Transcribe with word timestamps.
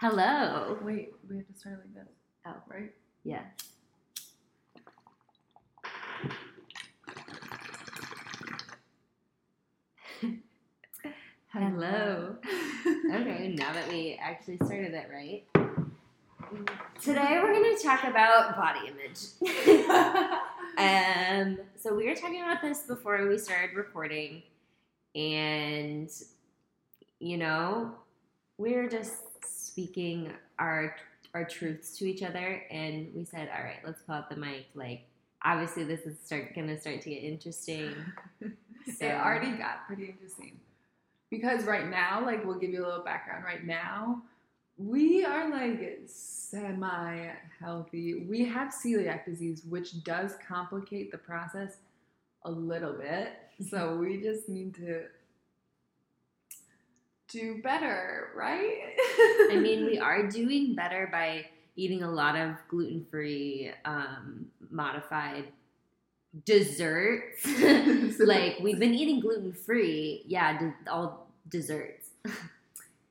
Hello. 0.00 0.78
Wait, 0.82 1.12
we 1.28 1.38
have 1.38 1.46
to 1.48 1.54
start 1.58 1.80
like 1.80 1.92
this. 1.92 2.06
Oh. 2.46 2.54
right. 2.68 2.92
Yeah. 3.24 3.42
Hello. 11.52 12.36
Okay, 13.12 13.56
now 13.58 13.72
that 13.72 13.88
we 13.88 14.16
actually 14.22 14.58
started 14.58 14.94
it 14.94 15.08
right. 15.12 15.44
Today 17.02 17.40
we're 17.42 17.52
going 17.52 17.76
to 17.76 17.82
talk 17.82 18.04
about 18.04 18.56
body 18.56 18.86
image. 18.86 19.18
um, 20.78 21.58
so 21.76 21.92
we 21.92 22.06
were 22.06 22.14
talking 22.14 22.42
about 22.42 22.62
this 22.62 22.82
before 22.82 23.26
we 23.26 23.36
started 23.36 23.74
recording, 23.74 24.44
and 25.16 26.08
you 27.18 27.36
know, 27.36 27.90
we 28.58 28.74
were 28.74 28.88
just 28.88 29.27
speaking 29.78 30.32
our 30.58 30.96
our 31.34 31.44
truths 31.44 31.96
to 31.98 32.08
each 32.08 32.22
other, 32.22 32.64
and 32.70 33.08
we 33.14 33.24
said, 33.24 33.48
"All 33.54 33.62
right, 33.62 33.78
let's 33.84 34.02
pull 34.02 34.16
out 34.16 34.28
the 34.28 34.36
mic." 34.36 34.66
Like, 34.74 35.02
obviously, 35.44 35.84
this 35.84 36.00
is 36.00 36.18
start 36.18 36.52
to 36.54 36.80
start 36.80 37.00
to 37.02 37.10
get 37.10 37.22
interesting. 37.22 37.94
So 38.98 39.04
It 39.04 39.12
already 39.12 39.50
got 39.50 39.86
pretty 39.86 40.06
interesting. 40.06 40.58
Because 41.30 41.64
right 41.64 41.90
now, 41.90 42.24
like 42.24 42.42
we'll 42.46 42.58
give 42.58 42.70
you 42.70 42.82
a 42.82 42.86
little 42.86 43.04
background. 43.04 43.44
Right 43.44 43.62
now, 43.62 44.22
we 44.78 45.26
are 45.26 45.50
like 45.50 46.00
semi 46.06 47.26
healthy. 47.60 48.24
We 48.26 48.46
have 48.46 48.72
celiac 48.72 49.26
disease, 49.26 49.62
which 49.68 50.02
does 50.04 50.36
complicate 50.48 51.12
the 51.12 51.18
process 51.18 51.76
a 52.46 52.50
little 52.50 52.94
bit. 52.94 53.32
So 53.68 53.96
we 54.00 54.22
just 54.22 54.48
need 54.48 54.74
to 54.76 55.02
do 57.28 57.60
better, 57.62 58.30
right? 58.34 58.94
I 59.50 59.56
mean, 59.56 59.86
we 59.86 59.98
are 60.00 60.28
doing 60.28 60.74
better 60.74 61.08
by 61.10 61.46
eating 61.76 62.02
a 62.02 62.10
lot 62.10 62.36
of 62.36 62.56
gluten 62.68 63.06
free, 63.10 63.70
um, 63.84 64.46
modified 64.70 65.44
desserts. 66.44 67.46
like, 68.18 68.58
we've 68.60 68.78
been 68.78 68.94
eating 68.94 69.20
gluten 69.20 69.52
free, 69.52 70.24
yeah, 70.26 70.58
de- 70.58 70.90
all 70.90 71.28
desserts. 71.48 72.08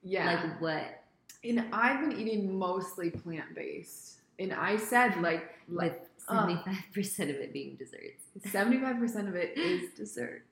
yeah. 0.04 0.42
Like, 0.44 0.62
what? 0.62 0.98
and 1.44 1.66
I've 1.72 2.02
been 2.02 2.18
eating 2.20 2.58
mostly 2.58 3.10
plant 3.10 3.56
based. 3.56 4.16
And 4.40 4.54
I 4.54 4.78
said 4.78 5.20
like 5.22 5.56
With 5.68 5.80
like 5.80 6.10
uh, 6.28 6.45
75% 6.48 7.20
of 7.23 7.30
it 7.30 7.54
being 7.54 7.76
desserts. 7.76 8.23
Seventy 8.52 8.80
five 8.80 9.00
percent 9.00 9.28
of 9.28 9.36
it 9.36 9.58
is 9.58 9.92
dessert. 9.95 10.44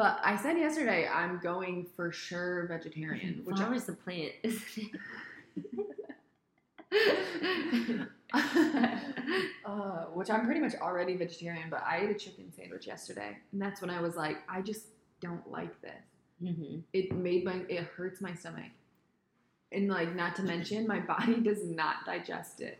But 0.00 0.18
I 0.24 0.34
said 0.34 0.56
yesterday 0.56 1.06
I'm 1.06 1.40
going 1.40 1.86
for 1.94 2.10
sure 2.10 2.66
vegetarian, 2.68 3.42
which 3.44 3.60
always 3.60 3.84
the 3.84 3.92
plant, 3.92 4.32
isn't 4.42 4.90
it? 6.90 8.08
uh, 9.66 10.04
which 10.14 10.30
I'm 10.30 10.46
pretty 10.46 10.60
much 10.60 10.74
already 10.76 11.16
vegetarian. 11.16 11.68
But 11.68 11.82
I 11.86 11.98
ate 11.98 12.10
a 12.12 12.14
chicken 12.14 12.50
sandwich 12.50 12.86
yesterday, 12.86 13.36
and 13.52 13.60
that's 13.60 13.82
when 13.82 13.90
I 13.90 14.00
was 14.00 14.16
like, 14.16 14.38
I 14.48 14.62
just 14.62 14.86
don't 15.20 15.46
like 15.50 15.78
this. 15.82 15.92
hmm 16.42 16.78
It 16.94 17.12
made 17.12 17.44
my 17.44 17.60
it 17.68 17.84
hurts 17.94 18.22
my 18.22 18.32
stomach, 18.32 18.72
and 19.70 19.90
like 19.90 20.16
not 20.16 20.34
to 20.36 20.42
mention 20.42 20.86
my 20.86 21.00
body 21.00 21.40
does 21.42 21.66
not 21.66 22.06
digest 22.06 22.62
it 22.62 22.78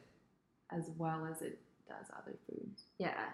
as 0.73 0.89
well 0.97 1.29
as 1.31 1.43
it 1.43 1.59
does 1.87 2.07
other 2.17 2.39
foods. 2.49 2.85
Yeah. 2.97 3.25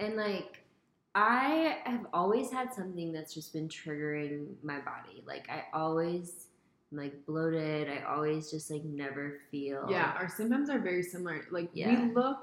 And 0.00 0.16
like 0.16 0.64
I 1.14 1.78
have 1.84 2.06
always 2.12 2.50
had 2.50 2.72
something 2.72 3.12
that's 3.12 3.34
just 3.34 3.52
been 3.52 3.68
triggering 3.68 4.48
my 4.62 4.78
body. 4.80 5.22
Like 5.26 5.48
I 5.50 5.64
always 5.72 6.46
am 6.92 6.98
like 6.98 7.26
bloated. 7.26 7.88
I 7.88 8.02
always 8.12 8.50
just 8.50 8.70
like 8.70 8.84
never 8.84 9.40
feel 9.50 9.86
Yeah, 9.90 10.12
our 10.18 10.28
symptoms 10.28 10.70
are 10.70 10.78
very 10.78 11.02
similar. 11.02 11.42
Like 11.50 11.70
Yeah. 11.72 12.04
we 12.06 12.12
look 12.14 12.38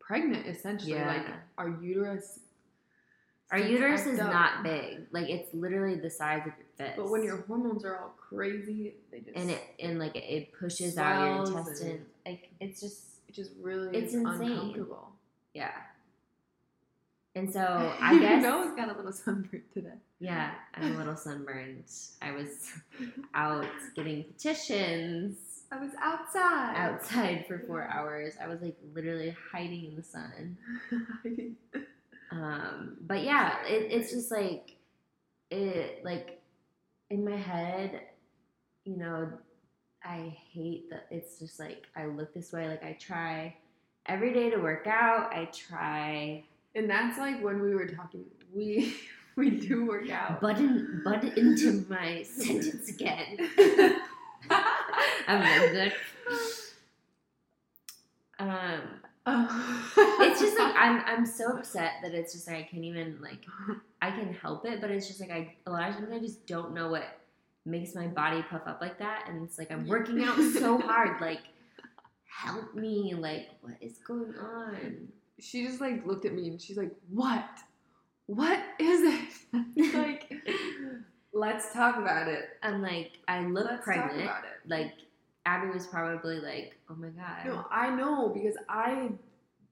pregnant 0.00 0.46
essentially. 0.46 0.92
Yeah. 0.92 1.06
Like 1.08 1.26
our 1.58 1.68
uterus. 1.82 2.40
Our 3.52 3.58
uterus 3.58 4.06
is 4.06 4.18
up. 4.18 4.32
not 4.32 4.62
big. 4.64 5.06
Like 5.12 5.28
it's 5.28 5.52
literally 5.54 5.96
the 5.96 6.10
size 6.10 6.40
of 6.40 6.46
your 6.46 6.66
fist. 6.76 6.96
But 6.96 7.10
when 7.10 7.22
your 7.22 7.42
hormones 7.42 7.84
are 7.84 7.96
all 7.98 8.14
crazy, 8.18 8.94
they 9.12 9.20
just 9.20 9.36
and 9.36 9.50
it 9.50 9.60
and 9.78 9.98
like 9.98 10.16
it 10.16 10.52
pushes 10.58 10.96
out 10.98 11.24
your 11.46 11.58
intestine. 11.60 12.06
Like 12.26 12.50
it's 12.60 12.80
just 12.80 13.02
it 13.28 13.34
just 13.34 13.52
really 13.60 13.96
It's 13.96 14.14
insane. 14.14 14.52
uncomfortable. 14.52 15.12
yeah. 15.52 15.70
And 17.34 17.52
so 17.52 17.60
I 18.00 18.12
you 18.12 18.20
guess 18.20 18.42
know 18.42 18.62
it's 18.62 18.76
got 18.76 18.92
a 18.92 18.96
little 18.96 19.12
sunburn 19.12 19.62
today. 19.72 19.94
Yeah, 20.20 20.52
I'm 20.74 20.94
a 20.94 20.98
little 20.98 21.16
sunburned. 21.16 21.84
I 22.22 22.32
was 22.32 22.72
out 23.34 23.66
getting 23.96 24.24
petitions 24.24 25.36
I 25.72 25.78
was 25.78 25.90
outside. 26.00 26.76
outside 26.76 27.46
for 27.48 27.58
four 27.66 27.88
hours. 27.90 28.34
I 28.40 28.46
was 28.46 28.60
like 28.62 28.76
literally 28.94 29.34
hiding 29.52 29.86
in 29.86 29.96
the 29.96 30.02
sun. 30.02 30.56
Um, 32.32 32.96
but 33.02 33.22
yeah, 33.22 33.64
it, 33.64 33.92
it's 33.92 34.10
just 34.10 34.32
like 34.32 34.74
it 35.50 36.04
like 36.04 36.40
in 37.10 37.24
my 37.24 37.36
head, 37.36 38.00
you 38.84 38.96
know, 38.96 39.28
I 40.02 40.36
hate 40.52 40.90
that 40.90 41.06
it's 41.10 41.38
just 41.38 41.60
like 41.60 41.86
I 41.96 42.06
look 42.06 42.34
this 42.34 42.52
way. 42.52 42.68
Like 42.68 42.82
I 42.82 42.96
try 43.00 43.56
every 44.06 44.32
day 44.32 44.50
to 44.50 44.56
work 44.56 44.86
out. 44.88 45.32
I 45.32 45.48
try 45.52 46.44
and 46.74 46.88
that's 46.88 47.18
like 47.18 47.42
when 47.42 47.60
we 47.62 47.74
were 47.74 47.86
talking. 47.86 48.24
We 48.54 48.94
we 49.36 49.50
do 49.50 49.86
work 49.86 50.10
out. 50.10 50.40
button 50.40 51.02
button 51.04 51.32
into 51.36 51.84
my 51.88 52.22
sentence 52.24 52.88
again. 52.88 53.36
I'm 55.26 55.40
like 55.40 55.72
good. 55.72 55.92
Um, 58.38 58.80
Oh. 59.26 60.16
it's 60.20 60.38
just 60.38 60.58
like 60.58 60.74
I'm 60.78 61.02
I'm 61.06 61.24
so 61.24 61.56
upset 61.56 61.92
that 62.02 62.12
it's 62.12 62.34
just 62.34 62.46
like 62.46 62.56
I 62.56 62.62
can't 62.70 62.84
even 62.84 63.18
like 63.22 63.38
I 64.02 64.10
can 64.10 64.34
help 64.34 64.66
it, 64.66 64.82
but 64.82 64.90
it's 64.90 65.06
just 65.06 65.18
like 65.18 65.30
I 65.30 65.54
a 65.66 65.70
lot 65.70 65.88
of 65.88 65.94
times 65.96 66.08
I 66.12 66.18
just 66.18 66.46
don't 66.46 66.74
know 66.74 66.90
what 66.90 67.04
makes 67.64 67.94
my 67.94 68.06
body 68.06 68.44
puff 68.50 68.60
up 68.66 68.82
like 68.82 68.98
that, 68.98 69.24
and 69.26 69.42
it's 69.42 69.56
like 69.58 69.70
I'm 69.72 69.86
working 69.88 70.22
out 70.22 70.36
so 70.52 70.76
hard, 70.78 71.22
like 71.22 71.40
help 72.26 72.74
me, 72.74 73.14
like 73.14 73.48
what 73.62 73.76
is 73.80 73.96
going 74.06 74.34
on? 74.38 75.08
She 75.40 75.64
just 75.66 75.80
like 75.80 76.06
looked 76.06 76.24
at 76.24 76.32
me 76.34 76.48
and 76.48 76.60
she's 76.60 76.76
like, 76.76 76.92
"What? 77.10 77.44
What 78.26 78.60
is 78.78 79.00
it?" 79.02 79.94
like, 79.94 80.32
let's 81.32 81.72
talk 81.72 81.96
about 81.98 82.28
it. 82.28 82.44
I'm 82.62 82.82
like 82.82 83.12
I 83.28 83.40
look 83.46 83.66
Let's 83.66 83.84
pregnant, 83.84 84.22
about 84.22 84.44
it. 84.44 84.68
like 84.68 84.94
Abby 85.46 85.70
was 85.70 85.86
probably 85.86 86.40
like, 86.40 86.78
oh 86.90 86.94
my 86.94 87.08
god, 87.08 87.46
No, 87.46 87.66
I 87.70 87.90
know 87.94 88.28
because 88.30 88.56
I 88.68 89.10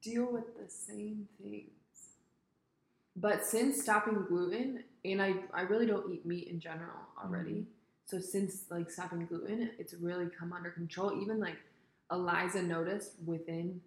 deal 0.02 0.30
with 0.30 0.56
the 0.62 0.68
same 0.68 1.28
things. 1.40 1.70
But 3.16 3.44
since 3.44 3.82
stopping 3.82 4.24
gluten, 4.26 4.84
and 5.04 5.20
I, 5.20 5.34
I 5.52 5.62
really 5.62 5.86
don't 5.86 6.10
eat 6.12 6.24
meat 6.24 6.48
in 6.48 6.60
general 6.60 6.96
already. 7.22 7.52
Mhm. 7.52 7.64
So 8.06 8.18
since 8.20 8.64
like 8.70 8.90
stopping 8.90 9.26
gluten, 9.26 9.70
it's 9.78 9.94
really 9.94 10.26
come 10.28 10.52
under 10.52 10.70
control. 10.70 11.20
Even 11.20 11.38
like 11.38 11.56
Eliza 12.10 12.62
noticed 12.62 13.12
within 13.24 13.80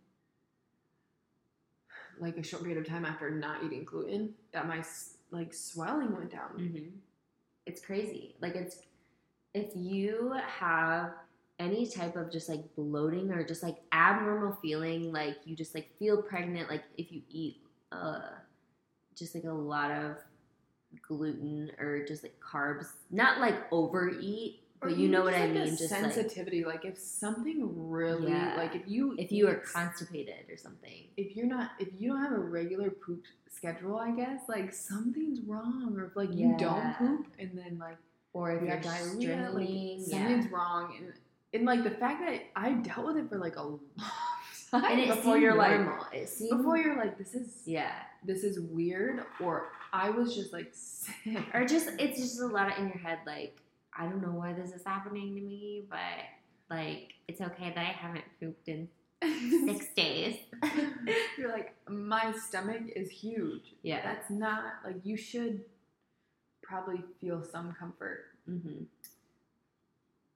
like 2.20 2.38
a 2.38 2.44
short 2.44 2.64
period 2.64 2.80
of 2.80 2.88
time 2.88 3.06
after 3.06 3.30
not 3.30 3.64
eating 3.64 3.84
gluten 3.84 4.34
that 4.54 4.68
my 4.68 4.84
like 5.32 5.54
swelling 5.54 6.16
went 6.16 6.32
down. 6.32 6.50
hmm 6.58 7.00
It's 7.66 7.82
crazy. 7.82 8.36
Like 8.42 8.56
it's 8.56 8.78
if 9.54 9.70
you 9.76 10.34
have 10.60 11.12
any 11.60 11.88
type 11.88 12.16
of 12.16 12.32
just 12.32 12.50
like 12.50 12.64
bloating 12.76 13.32
or 13.32 13.44
just 13.44 13.64
like 13.64 13.78
abnormal 13.94 14.58
feeling, 14.62 15.12
like 15.12 15.38
you 15.46 15.56
just 15.56 15.74
like 15.74 15.90
feel 15.98 16.22
pregnant, 16.22 16.70
like 16.70 16.84
if 16.98 17.12
you 17.12 17.22
eat 17.30 17.62
uh 17.92 18.20
just 19.16 19.34
like 19.36 19.46
a 19.46 19.52
lot 19.52 19.92
of 19.92 20.18
gluten 21.08 21.72
or 21.80 22.06
just 22.06 22.24
like 22.24 22.36
carbs, 22.40 22.88
not 23.12 23.40
like 23.40 23.56
overeat, 23.72 24.62
but 24.86 24.98
you 24.98 25.10
know 25.10 25.24
what 25.24 25.34
I 25.34 25.42
like, 25.42 25.50
a 25.50 25.54
mean. 25.54 25.78
Just 25.78 25.90
sensitivity. 25.90 26.64
Like, 26.64 26.86
if 26.86 26.98
something 26.98 27.90
really 27.90 28.32
Yeah. 28.32 28.56
like 28.58 28.76
if 28.76 28.84
you 28.88 29.16
if 29.18 29.32
you 29.32 29.48
are 29.48 29.56
constipated 29.56 30.50
or 30.50 30.58
something. 30.58 31.08
if 31.18 31.36
you're 31.36 31.46
not 31.48 31.72
if 31.80 31.90
you 32.00 32.10
don't 32.12 32.22
have 32.22 32.32
a 32.32 32.40
regular 32.40 32.90
poop 32.90 33.24
schedule, 33.52 33.98
I 33.98 34.12
guess 34.12 34.42
like 34.48 34.74
something's 34.74 35.42
wrong, 35.42 35.94
or 35.98 36.06
if 36.06 36.16
like 36.16 36.34
you 36.34 36.56
don't 36.58 36.96
poop 36.98 37.28
and 37.40 37.58
then 37.58 37.78
like 37.80 37.98
Or 38.34 38.52
if 38.52 38.62
you 38.62 38.68
you're 38.68 38.80
diarrhea, 38.82 39.50
like 39.52 39.68
something's 40.02 40.46
yeah. 40.46 40.52
wrong, 40.52 40.94
and 41.00 41.14
and 41.54 41.66
like 41.66 41.84
the 41.84 41.92
fact 41.92 42.22
that 42.26 42.42
I 42.56 42.74
dealt 42.74 43.06
with 43.08 43.18
it 43.18 43.30
for 43.30 43.38
like 43.38 43.56
a 43.56 43.62
long 43.64 43.80
time 44.72 45.08
before 45.08 45.38
you're 45.38 45.56
normal. 45.56 46.06
it 46.12 46.28
seemed, 46.28 46.52
like 46.52 46.58
before 46.60 46.78
you're 46.78 46.98
like 46.98 47.18
this 47.18 47.34
is 47.34 47.62
yeah. 47.66 47.94
this 48.24 48.44
is 48.44 48.60
weird, 48.60 49.24
or 49.40 49.70
I 49.94 50.10
was 50.10 50.36
just 50.36 50.52
like 50.52 50.70
sick, 50.74 51.38
or 51.54 51.66
just 51.66 51.90
it's 51.98 52.20
just 52.20 52.42
a 52.42 52.48
lot 52.48 52.72
of 52.74 52.78
in 52.80 52.88
your 52.90 52.98
head 52.98 53.20
like 53.26 53.58
i 53.98 54.04
don't 54.06 54.22
know 54.22 54.32
why 54.32 54.54
this 54.54 54.72
is 54.72 54.84
happening 54.86 55.36
to 55.36 55.42
me 55.42 55.84
but 55.90 56.00
like 56.70 57.14
it's 57.28 57.42
okay 57.42 57.70
that 57.76 57.78
i 57.80 57.84
haven't 57.92 58.24
pooped 58.40 58.68
in 58.68 58.88
six 59.66 59.88
days 59.96 60.38
You're 61.38 61.52
like, 61.52 61.74
my 61.88 62.34
stomach 62.48 62.82
is 62.96 63.10
huge. 63.10 63.74
yeah 63.84 64.02
That's 64.04 64.30
not 64.30 64.64
like 64.84 64.98
you 65.04 65.16
should 65.18 65.62
probably 66.64 67.04
feel 67.22 67.44
some 67.44 67.74
comfort. 67.80 68.26
hmm 68.48 68.84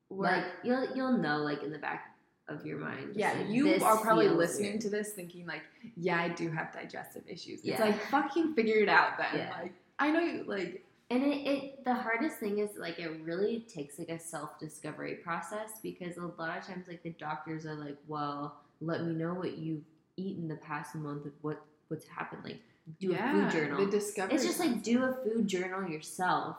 Where- 0.09 0.31
Like 0.37 0.45
you'll 0.63 0.95
you'll 0.95 1.17
know 1.17 1.37
like 1.39 1.63
in 1.63 1.71
the 1.71 1.77
back 1.77 2.15
of 2.47 2.65
your 2.65 2.79
mind. 2.79 3.11
yeah, 3.15 3.33
like, 3.33 3.49
you 3.49 3.75
are 3.83 3.97
probably 3.97 4.27
listening 4.29 4.71
weird. 4.71 4.81
to 4.81 4.89
this 4.89 5.11
thinking 5.13 5.45
like, 5.45 5.61
yeah, 5.95 6.19
I 6.19 6.29
do 6.29 6.49
have 6.49 6.73
digestive 6.73 7.23
issues. 7.27 7.61
It's 7.63 7.79
like 7.79 7.99
fucking 8.09 8.53
figure 8.55 8.77
it 8.81 8.89
out 8.89 9.17
then. 9.19 9.27
Yeah. 9.47 9.53
Like 9.61 9.73
I 9.99 10.11
know 10.11 10.19
you 10.19 10.43
like 10.47 10.83
And 11.11 11.23
it, 11.23 11.47
it 11.47 11.85
the 11.85 11.93
hardest 11.93 12.37
thing 12.37 12.59
is 12.59 12.69
like 12.77 12.99
it 12.99 13.21
really 13.23 13.61
takes 13.61 13.97
like 13.97 14.09
a 14.09 14.19
self 14.19 14.59
discovery 14.59 15.15
process 15.15 15.79
because 15.81 16.17
a 16.17 16.21
lot 16.21 16.57
of 16.57 16.65
times 16.65 16.87
like 16.87 17.01
the 17.01 17.11
doctors 17.11 17.65
are 17.65 17.75
like, 17.75 17.97
well, 18.07 18.57
let 18.79 19.03
me 19.03 19.13
know 19.13 19.33
what 19.33 19.57
you've 19.57 19.83
eaten 20.17 20.47
the 20.47 20.57
past 20.57 20.95
month 20.95 21.25
of 21.25 21.31
what 21.41 21.61
what's 21.87 22.07
happened. 22.07 22.43
Like 22.43 22.59
do 22.99 23.07
yeah, 23.07 23.29
a 23.29 23.33
food 23.33 23.51
journal. 23.51 23.85
The 23.85 23.91
discovery. 23.91 24.35
it's 24.35 24.45
just 24.45 24.59
like 24.59 24.83
do 24.83 25.03
a 25.03 25.17
food 25.23 25.47
journal 25.47 25.89
yourself 25.89 26.57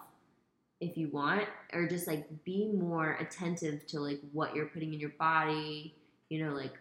if 0.81 0.97
you 0.97 1.09
want, 1.09 1.47
or 1.73 1.87
just 1.87 2.07
like 2.07 2.27
be 2.45 2.71
more 2.73 3.19
attentive 3.21 3.87
to 3.89 4.01
like 4.01 4.21
what 4.33 4.55
you're 4.55 4.67
putting 4.67 4.95
in 4.95 5.01
your 5.01 5.13
body. 5.19 5.95
You 6.29 6.45
know, 6.45 6.55
like 6.55 6.73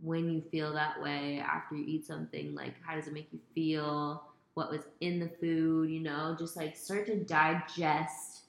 when 0.00 0.30
you 0.30 0.42
feel 0.50 0.72
that 0.74 1.02
way 1.02 1.42
after 1.44 1.74
you 1.74 1.84
eat 1.86 2.06
something, 2.06 2.54
like 2.54 2.74
how 2.82 2.94
does 2.94 3.06
it 3.06 3.14
make 3.14 3.28
you 3.32 3.40
feel? 3.54 4.22
What 4.56 4.72
was 4.72 4.82
in 5.00 5.20
the 5.20 5.30
food? 5.40 5.90
You 5.90 6.00
know, 6.00 6.36
just 6.38 6.56
like 6.56 6.76
start 6.76 7.06
to 7.08 7.16
digest 7.24 8.42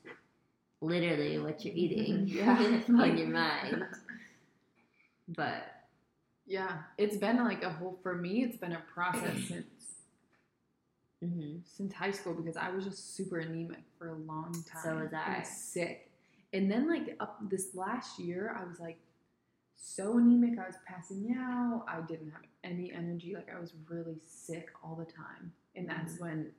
literally 0.81 1.39
what 1.39 1.65
you're 1.65 1.75
eating 1.77 2.27
Yeah. 2.27 2.81
on 2.89 3.17
your 3.19 3.29
mind. 3.29 3.85
But 5.27 5.63
Yeah, 6.45 6.79
it's 6.97 7.17
been 7.17 7.37
like 7.43 7.63
a 7.63 7.69
whole 7.71 7.99
for 8.03 8.15
me. 8.15 8.43
It's 8.43 8.57
been 8.57 8.73
a 8.73 8.83
process 8.93 9.37
since 9.49 9.65
mhm. 11.23 11.61
since 11.65 11.93
high 11.93 12.11
school 12.11 12.33
because 12.35 12.57
I 12.57 12.69
was 12.69 12.85
just 12.85 13.15
super 13.15 13.39
anemic 13.39 13.83
for 13.97 14.09
a 14.09 14.15
long 14.15 14.53
time. 14.71 14.83
So 14.83 14.95
was 14.97 15.13
I. 15.13 15.35
and 15.35 15.47
sick, 15.47 16.11
and 16.53 16.71
then 16.71 16.87
like 16.89 17.17
up 17.19 17.39
this 17.49 17.75
last 17.75 18.19
year, 18.19 18.55
I 18.59 18.65
was 18.67 18.79
like 18.79 18.99
so 19.75 20.17
anemic. 20.17 20.59
I 20.59 20.67
was 20.67 20.77
passing 20.87 21.35
out. 21.39 21.85
I 21.87 22.01
didn't 22.01 22.31
have 22.31 22.43
any 22.63 22.91
energy. 22.93 23.33
Like 23.35 23.49
I 23.55 23.59
was 23.59 23.73
really 23.89 24.17
sick 24.25 24.69
all 24.83 24.95
the 24.95 25.05
time, 25.11 25.53
and 25.77 25.87
that's 25.87 26.15
Mhm. 26.15 26.21
when 26.21 26.51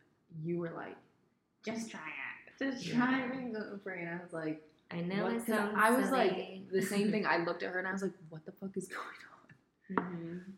you 0.42 0.58
were 0.58 0.70
like, 0.70 0.96
"Just 1.64 1.90
try 1.90 2.00
it. 2.08 2.58
Just 2.58 2.86
Yeah. 2.86 2.96
try 2.96 3.20
it." 3.24 3.52
Gluten 3.52 3.80
free. 3.80 4.00
And 4.02 4.10
I 4.10 4.22
was 4.22 4.32
like, 4.32 4.62
I 4.90 5.00
know 5.02 5.24
what? 5.24 5.34
it 5.34 5.46
sounds 5.46 5.74
I 5.76 5.90
was 5.90 6.06
silly. 6.06 6.18
like 6.18 6.70
the 6.70 6.82
same 6.82 7.10
thing. 7.10 7.26
I 7.34 7.38
looked 7.38 7.62
at 7.62 7.72
her 7.72 7.78
and 7.78 7.88
I 7.88 7.92
was 7.92 8.02
like, 8.02 8.12
"What 8.30 8.44
the 8.46 8.52
fuck 8.52 8.76
is 8.76 8.88
going 8.88 9.18
on?" 9.34 10.14
Mhm. 10.14 10.52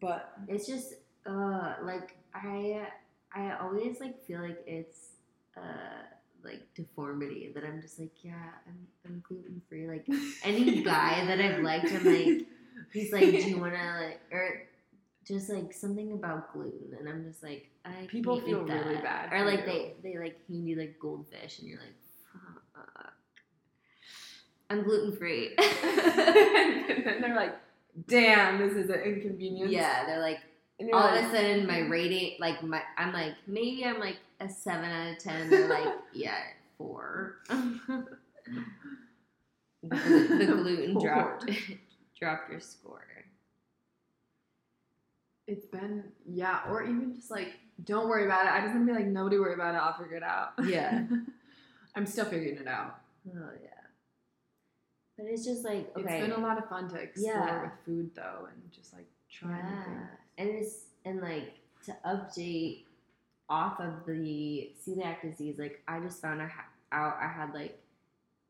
But 0.00 0.32
It's 0.48 0.66
just 0.66 0.94
uh 1.26 1.76
like 1.82 2.16
I 2.34 2.88
I 3.32 3.52
always 3.58 4.00
like 4.00 4.24
feel 4.24 4.40
like 4.40 4.62
it's 4.66 5.12
uh 5.56 6.02
like 6.44 6.62
deformity 6.74 7.50
that 7.54 7.64
I'm 7.64 7.80
just 7.82 7.98
like 7.98 8.24
yeah 8.24 8.50
I'm 8.66 8.86
I'm 9.04 9.20
gluten 9.26 9.60
free 9.68 9.86
like 9.88 10.06
any 10.44 10.82
guy 10.92 11.24
that 11.26 11.40
I've 11.40 11.62
liked 11.62 11.90
I'm 11.92 12.04
like 12.04 12.46
he's 12.92 13.12
like 13.12 13.24
do 13.30 13.50
you 13.50 13.58
wanna 13.58 13.96
like 14.06 14.20
or 14.30 14.62
just 15.28 15.50
like 15.50 15.72
something 15.72 16.12
about 16.12 16.52
gluten 16.52 16.96
and 16.98 17.08
I'm 17.08 17.24
just 17.24 17.42
like 17.42 17.68
I 17.84 18.06
People 18.06 18.40
feel 18.40 18.62
really 18.62 18.96
bad 18.96 19.32
or 19.32 19.44
like 19.44 19.60
you. 19.60 19.66
they 19.66 19.94
they 20.02 20.18
like 20.18 20.38
hand 20.48 20.66
you 20.66 20.76
like 20.76 20.98
goldfish 20.98 21.58
and 21.58 21.68
you're 21.68 21.78
like 21.78 21.94
fuck. 22.74 23.12
I'm 24.70 24.82
gluten 24.82 25.14
free 25.16 25.50
and 25.58 27.04
then 27.04 27.20
they're 27.20 27.36
like, 27.36 27.56
"Damn, 28.06 28.58
this 28.58 28.72
is 28.72 28.90
an 28.90 29.00
inconvenience." 29.00 29.70
yeah 29.70 30.06
they're 30.06 30.20
like 30.20 30.40
all 30.92 31.00
like, 31.00 31.24
of 31.24 31.30
a 31.30 31.36
sudden 31.36 31.66
my 31.66 31.80
mm-hmm. 31.80 31.92
rating 31.92 32.36
like 32.40 32.62
my 32.62 32.82
I'm 32.96 33.12
like 33.12 33.34
maybe 33.46 33.84
I'm 33.84 34.00
like 34.00 34.16
a 34.40 34.48
seven 34.48 34.90
out 34.90 35.12
of 35.12 35.18
ten. 35.18 35.50
They're 35.50 35.68
like 35.68 35.94
yeah 36.14 36.38
four. 36.78 37.36
the, 37.48 38.06
the 39.82 40.46
gluten 40.46 40.98
dropped 40.98 41.50
dropped 42.18 42.50
your 42.50 42.60
score. 42.60 43.04
It's 45.48 45.66
been 45.66 46.04
yeah, 46.26 46.60
or 46.68 46.82
even 46.84 47.14
just 47.16 47.30
like, 47.30 47.54
don't 47.84 48.08
worry 48.08 48.26
about 48.26 48.46
it. 48.46 48.52
I 48.52 48.60
just 48.60 48.74
want 48.74 48.86
to 48.86 48.92
be 48.92 48.98
like, 48.98 49.08
nobody 49.08 49.38
worry 49.38 49.54
about 49.54 49.74
it. 49.74 49.78
I'll 49.78 49.94
figure 50.00 50.16
it 50.18 50.22
out. 50.22 50.50
Yeah. 50.64 51.04
I'm 51.96 52.06
still 52.06 52.26
figuring 52.26 52.58
it 52.58 52.68
out. 52.68 53.00
Oh 53.28 53.50
yeah. 53.60 53.68
But 55.16 55.26
it's 55.26 55.44
just 55.44 55.64
like 55.64 55.90
okay. 55.96 56.18
It's 56.20 56.28
been 56.28 56.38
a 56.38 56.46
lot 56.46 56.58
of 56.58 56.68
fun 56.68 56.88
to 56.90 56.96
explore 56.96 57.32
Yeah. 57.34 57.62
with 57.62 57.72
food 57.84 58.10
though, 58.14 58.46
and 58.52 58.72
just 58.72 58.92
like 58.94 59.06
trying 59.32 59.56
yeah. 59.64 60.06
And 60.36 60.48
it's 60.50 60.84
and 61.04 61.20
like 61.20 61.54
to 61.86 61.96
update 62.06 62.84
off 63.48 63.80
of 63.80 64.06
the 64.06 64.70
celiac 64.86 65.22
disease. 65.22 65.58
Like 65.58 65.82
I 65.88 65.98
just 66.00 66.20
found 66.22 66.40
out 66.42 66.50
I 66.92 67.26
had 67.34 67.52
like 67.54 67.80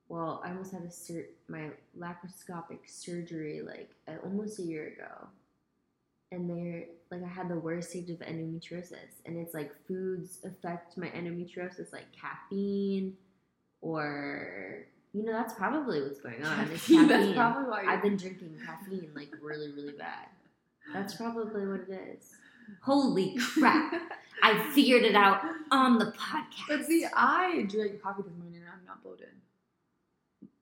well 0.09 0.43
I 0.45 0.51
almost 0.51 0.73
had 0.73 0.83
a 0.83 0.91
sur- 0.91 1.29
my 1.49 1.71
laparoscopic 1.99 2.81
surgery 2.87 3.63
like 3.63 3.91
almost 4.25 4.59
a 4.59 4.63
year 4.63 4.89
ago, 4.89 5.29
and 6.33 6.49
they're 6.49 6.85
like 7.11 7.23
I 7.23 7.29
had 7.29 7.49
the 7.49 7.59
worst 7.59 7.91
stage 7.91 8.11
of 8.11 8.19
endometriosis, 8.19 9.23
and 9.27 9.37
it's 9.39 9.55
like 9.55 9.73
foods 9.87 10.39
affect 10.45 10.97
my 10.97 11.09
endometriosis 11.09 11.93
like 11.93 12.07
caffeine 12.13 13.15
or. 13.81 14.85
You 15.15 15.25
know 15.25 15.33
that's 15.33 15.55
probably 15.55 16.03
what's 16.03 16.21
going 16.21 16.45
on. 16.45 16.69
It's 16.71 16.83
Caffeine. 16.87 17.09
That's 17.09 17.33
probably 17.33 17.71
why 17.71 17.85
I've 17.89 18.03
been 18.03 18.19
drinking 18.19 18.59
caffeine 18.65 19.11
like 19.17 19.31
really, 19.41 19.73
really 19.73 19.95
bad. 19.95 20.27
That's 20.93 21.15
probably 21.15 21.67
what 21.67 21.81
it 21.89 22.15
is. 22.19 22.29
Holy 22.83 23.35
crap! 23.39 23.95
I 24.43 24.71
figured 24.75 25.05
it 25.05 25.15
out 25.15 25.41
on 25.71 25.99
the 25.99 26.13
podcast. 26.13 26.69
But 26.69 26.85
see, 26.85 27.07
I 27.17 27.65
drank 27.71 28.03
coffee 28.03 28.23
this 28.23 28.37
morning 28.39 28.57
and 28.61 28.65
I'm 28.71 28.85
not 28.87 29.03
bloated. 29.03 29.29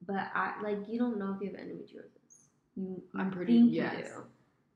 but 0.06 0.30
I 0.32 0.54
like 0.62 0.88
you 0.88 0.98
don't 1.00 1.18
know 1.18 1.34
if 1.34 1.42
you 1.42 1.50
have 1.50 1.60
endometriosis. 1.60 2.46
You, 2.76 3.02
I'm 3.16 3.32
pretty- 3.32 3.58
think 3.58 3.72
yes. 3.74 3.94
you 3.98 4.04
do. 4.04 4.22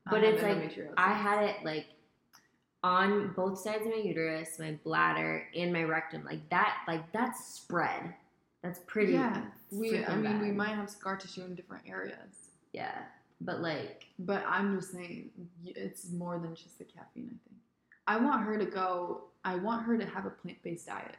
But 0.09 0.23
it's 0.23 0.41
like. 0.41 0.77
I 0.97 1.13
had 1.13 1.43
it 1.43 1.57
like 1.63 1.85
on 2.83 3.33
both 3.35 3.59
sides 3.59 3.85
of 3.85 3.91
my 3.91 4.01
uterus, 4.01 4.57
my 4.59 4.77
bladder, 4.83 5.47
and 5.55 5.71
my 5.71 5.83
rectum. 5.83 6.23
Like 6.25 6.49
that, 6.49 6.79
like 6.87 7.11
that's 7.11 7.55
spread. 7.55 8.13
That's 8.63 8.79
pretty. 8.87 9.13
Yeah, 9.13 9.41
we. 9.71 10.03
I 10.03 10.15
mean, 10.15 10.41
we 10.41 10.51
might 10.51 10.75
have 10.75 10.89
scar 10.89 11.17
tissue 11.17 11.43
in 11.43 11.55
different 11.55 11.87
areas. 11.87 12.49
Yeah, 12.73 12.97
but 13.41 13.61
like 13.61 14.05
But 14.19 14.43
I'm 14.47 14.79
just 14.79 14.91
saying, 14.91 15.29
it's 15.65 16.11
more 16.11 16.39
than 16.39 16.55
just 16.55 16.77
the 16.77 16.85
caffeine. 16.85 17.25
I 17.25 17.37
think. 17.49 17.61
I 18.07 18.17
want 18.17 18.43
her 18.43 18.57
to 18.57 18.65
go. 18.65 19.25
I 19.43 19.55
want 19.55 19.83
her 19.85 19.97
to 19.97 20.05
have 20.05 20.25
a 20.25 20.29
plant-based 20.29 20.85
diet, 20.85 21.15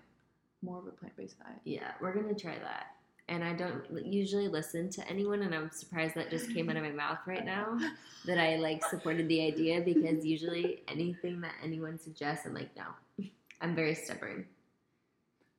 more 0.62 0.78
of 0.78 0.86
a 0.86 0.90
plant-based 0.90 1.38
diet. 1.38 1.58
Yeah, 1.64 1.92
we're 2.00 2.14
gonna 2.14 2.34
try 2.34 2.58
that. 2.58 2.94
And 3.28 3.42
I 3.42 3.52
don't 3.54 3.84
usually 4.04 4.48
listen 4.48 4.90
to 4.90 5.08
anyone, 5.08 5.42
and 5.42 5.54
I'm 5.54 5.70
surprised 5.70 6.16
that 6.16 6.28
just 6.28 6.52
came 6.52 6.68
out 6.68 6.76
of 6.76 6.82
my 6.82 6.90
mouth 6.90 7.18
right 7.26 7.44
now 7.44 7.78
that 8.26 8.38
I 8.38 8.56
like 8.56 8.84
supported 8.84 9.28
the 9.28 9.46
idea 9.46 9.80
because 9.80 10.24
usually 10.24 10.82
anything 10.88 11.40
that 11.40 11.54
anyone 11.62 11.98
suggests, 11.98 12.44
I'm 12.46 12.54
like, 12.54 12.70
no, 12.76 13.24
I'm 13.60 13.74
very 13.74 13.94
stubborn. 13.94 14.46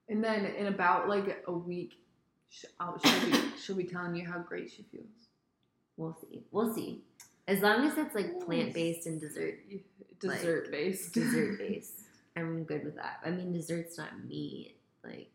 And 0.10 0.24
then 0.24 0.46
in 0.46 0.67
about 0.67 1.08
like 1.10 1.43
a 1.48 1.51
week, 1.51 1.93
she'll 2.50 3.00
be 3.01 3.34
she'll 3.63 3.75
be 3.77 3.86
telling 3.86 4.15
you 4.15 4.27
how 4.29 4.39
great 4.39 4.70
she 4.70 4.84
feels. 4.91 5.08
We'll 5.98 6.17
see. 6.22 6.43
We'll 6.51 6.74
see. 6.74 7.01
As 7.48 7.62
long 7.62 7.86
as 7.88 7.98
it's 7.98 8.13
like 8.13 8.39
plant 8.46 8.74
based 8.74 9.08
and 9.08 9.20
dessert 9.20 9.60
Dessert 10.20 10.72
based. 10.72 11.13
dessert 11.13 11.58
based, 11.60 12.01
I'm 12.38 12.63
good 12.63 12.84
with 12.84 12.96
that. 12.96 13.20
I 13.25 13.29
mean, 13.32 13.51
dessert's 13.53 13.98
not 13.98 14.25
meat. 14.27 14.75
Like 15.03 15.32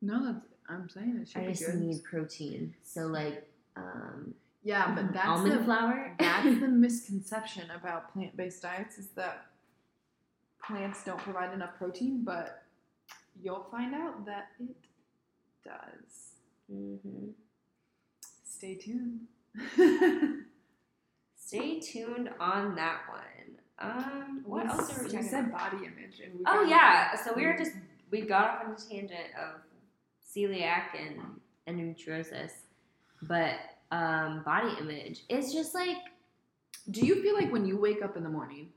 No, 0.00 0.24
that's, 0.32 0.46
I'm 0.68 0.88
saying 0.88 1.18
it 1.22 1.28
should 1.28 1.42
I 1.42 1.46
just 1.48 1.66
good. 1.66 1.80
need 1.80 2.04
protein. 2.04 2.74
So 2.84 3.06
like 3.06 3.48
um, 3.76 4.34
yeah, 4.62 4.94
but 4.94 5.12
that's 5.12 5.26
almond 5.26 5.60
the, 5.60 5.64
flour. 5.64 6.14
that's 6.18 6.44
the 6.60 6.68
misconception 6.68 7.70
about 7.70 8.12
plant-based 8.12 8.62
diets 8.62 8.98
is 8.98 9.08
that 9.16 9.46
plants 10.64 11.02
don't 11.04 11.18
provide 11.18 11.52
enough 11.52 11.76
protein, 11.78 12.22
but 12.24 12.62
you'll 13.42 13.66
find 13.70 13.94
out 13.94 14.24
that 14.26 14.48
it 14.60 14.76
does. 15.64 16.34
hmm 16.70 17.30
Stay 18.44 18.76
tuned. 18.76 19.22
Stay 21.36 21.80
tuned 21.80 22.30
on 22.38 22.74
that 22.76 23.00
one. 23.08 23.18
Um, 23.78 24.42
what 24.44 24.66
else 24.68 24.96
are 24.96 25.00
we 25.02 25.06
You 25.06 25.12
talking 25.16 25.28
said 25.28 25.44
about? 25.46 25.72
body 25.72 25.86
image. 25.86 26.20
Oh 26.46 26.62
yeah, 26.62 27.16
so 27.16 27.32
we 27.34 27.44
were 27.44 27.56
just 27.58 27.72
we 28.12 28.20
got 28.20 28.44
off 28.50 28.64
on 28.66 28.72
a 28.72 28.76
tangent 28.76 29.34
of 29.36 29.60
celiac 30.34 30.84
and 30.98 31.16
endometriosis, 31.68 32.50
but 33.22 33.54
um, 33.90 34.42
body 34.44 34.72
image. 34.80 35.22
It's 35.28 35.52
just 35.52 35.74
like 35.74 35.96
Do 36.90 37.04
you 37.04 37.22
feel 37.22 37.34
like 37.34 37.52
when 37.52 37.66
you 37.66 37.76
wake 37.78 38.02
up 38.02 38.16
in 38.16 38.22
the 38.22 38.28
morning, 38.30 38.68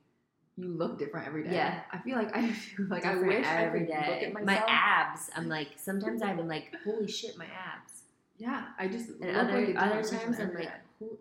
you 0.57 0.67
look 0.69 0.99
different 0.99 1.27
every 1.27 1.43
day? 1.43 1.53
Yeah. 1.55 1.81
I 1.91 1.97
feel 1.99 2.17
like 2.17 2.35
I 2.37 2.51
feel 2.51 2.87
like 2.89 3.05
I 3.05 3.13
different 3.13 3.37
wish 3.37 3.45
I 3.47 3.63
every 3.63 3.79
could 3.81 3.87
day. 3.89 4.07
look 4.07 4.23
at 4.23 4.33
myself. 4.33 4.45
My 4.45 4.73
abs. 4.73 5.29
I'm 5.35 5.47
like 5.49 5.69
sometimes 5.77 6.21
I'm 6.21 6.47
like 6.47 6.73
holy 6.83 7.07
shit, 7.11 7.37
my 7.37 7.45
abs. 7.45 8.03
Yeah, 8.37 8.63
I 8.77 8.87
just 8.89 9.09
And 9.09 9.19
look 9.21 9.35
other 9.35 9.65
like 9.67 9.75
other 9.81 10.03
times 10.03 10.39
I'm 10.39 10.53
like. 10.53 10.69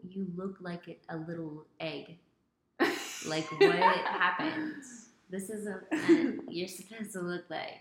You 0.08 0.26
look 0.36 0.56
like 0.60 0.86
a, 0.88 1.16
a 1.16 1.18
little 1.18 1.64
egg. 1.80 2.16
Like 3.26 3.50
what 3.58 3.74
happened? 3.76 4.74
This 5.30 5.48
isn't 5.48 5.82
what 5.90 6.38
you're 6.54 6.68
supposed 6.68 7.12
to 7.12 7.20
look 7.22 7.44
like. 7.48 7.80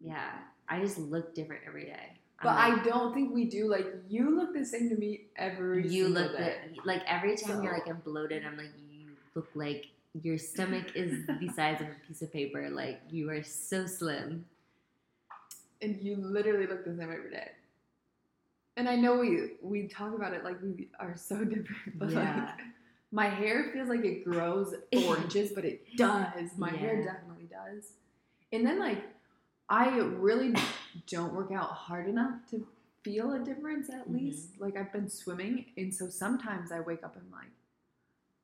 Yeah, 0.00 0.30
I 0.68 0.80
just 0.80 0.98
look 0.98 1.34
different 1.34 1.62
every 1.66 1.84
day. 1.84 2.16
But 2.42 2.50
I 2.56 2.82
don't 2.82 3.12
think 3.12 3.34
we 3.34 3.44
do. 3.44 3.68
Like 3.70 3.86
you 4.08 4.34
look 4.34 4.54
the 4.54 4.64
same 4.64 4.88
to 4.88 4.96
me 4.96 5.26
every 5.36 5.86
you 5.86 6.04
single 6.04 6.22
look 6.22 6.32
the, 6.38 6.54
like 6.84 7.02
every 7.06 7.36
time 7.36 7.62
you're 7.62 7.74
like 7.74 7.86
I'm 7.86 8.00
bloated, 8.00 8.44
I'm 8.46 8.56
like 8.56 8.72
you 8.78 9.10
look 9.34 9.50
like 9.54 9.86
your 10.22 10.38
stomach 10.38 10.96
is 10.96 11.26
the 11.26 11.48
size 11.54 11.80
of 11.82 11.88
a 11.88 11.96
piece 12.08 12.22
of 12.22 12.32
paper. 12.32 12.70
Like 12.70 13.02
you 13.10 13.28
are 13.30 13.42
so 13.42 13.86
slim. 13.86 14.46
and 15.82 16.00
you 16.02 16.16
literally 16.16 16.66
look 16.66 16.84
the 16.84 16.90
same 16.96 17.12
every 17.12 17.30
day. 17.30 17.50
And 18.76 18.88
I 18.88 18.96
know 18.96 19.16
we 19.18 19.52
we 19.62 19.88
talk 19.88 20.14
about 20.14 20.32
it 20.32 20.44
like 20.44 20.60
we 20.62 20.88
are 20.98 21.16
so 21.16 21.44
different, 21.44 21.98
but 21.98 22.10
Yeah. 22.10 22.46
like 22.46 22.66
my 23.12 23.28
hair 23.28 23.70
feels 23.72 23.88
like 23.88 24.04
it 24.04 24.24
grows 24.24 24.74
four 25.04 25.18
inches, 25.18 25.52
but 25.52 25.64
it 25.64 25.84
does. 25.96 26.50
My 26.56 26.70
hair 26.70 27.02
definitely 27.04 27.48
does. 27.50 27.92
And 28.52 28.64
then 28.66 28.78
like 28.78 29.02
I 29.70 29.98
really 29.98 30.54
don't 31.06 31.32
work 31.32 31.52
out 31.52 31.70
hard 31.70 32.08
enough 32.08 32.34
to 32.50 32.66
feel 33.04 33.32
a 33.32 33.38
difference 33.38 33.88
at 33.88 34.08
Mhm. 34.08 34.14
least. 34.14 34.60
Like 34.60 34.76
I've 34.76 34.92
been 34.92 35.08
swimming, 35.08 35.66
and 35.76 35.94
so 35.94 36.08
sometimes 36.10 36.72
I 36.72 36.80
wake 36.80 37.02
up 37.04 37.16
and 37.16 37.30
like 37.30 37.50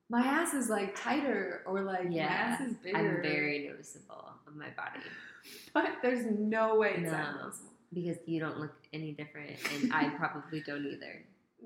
my 0.08 0.22
ass 0.24 0.54
is 0.54 0.70
like 0.70 0.94
tighter 0.94 1.62
or 1.66 1.82
like 1.82 2.06
Yeah. 2.10 2.26
my 2.28 2.32
ass 2.32 2.60
is 2.60 2.76
bigger. 2.76 2.96
I'm 2.96 3.22
very 3.22 3.66
noticeable 3.68 4.30
on 4.46 4.56
my 4.56 4.70
body 4.70 5.00
but 5.74 5.96
there's 6.00 6.24
no 6.26 6.76
way 6.76 6.94
it's 6.94 7.10
No. 7.10 7.50
because 7.92 8.16
you 8.26 8.38
don't 8.40 8.58
look 8.60 8.74
any 8.92 9.12
different, 9.12 9.56
and 9.72 9.92
I 9.92 10.08
probably 10.20 10.60
don't 10.62 10.86
either. 10.86 11.24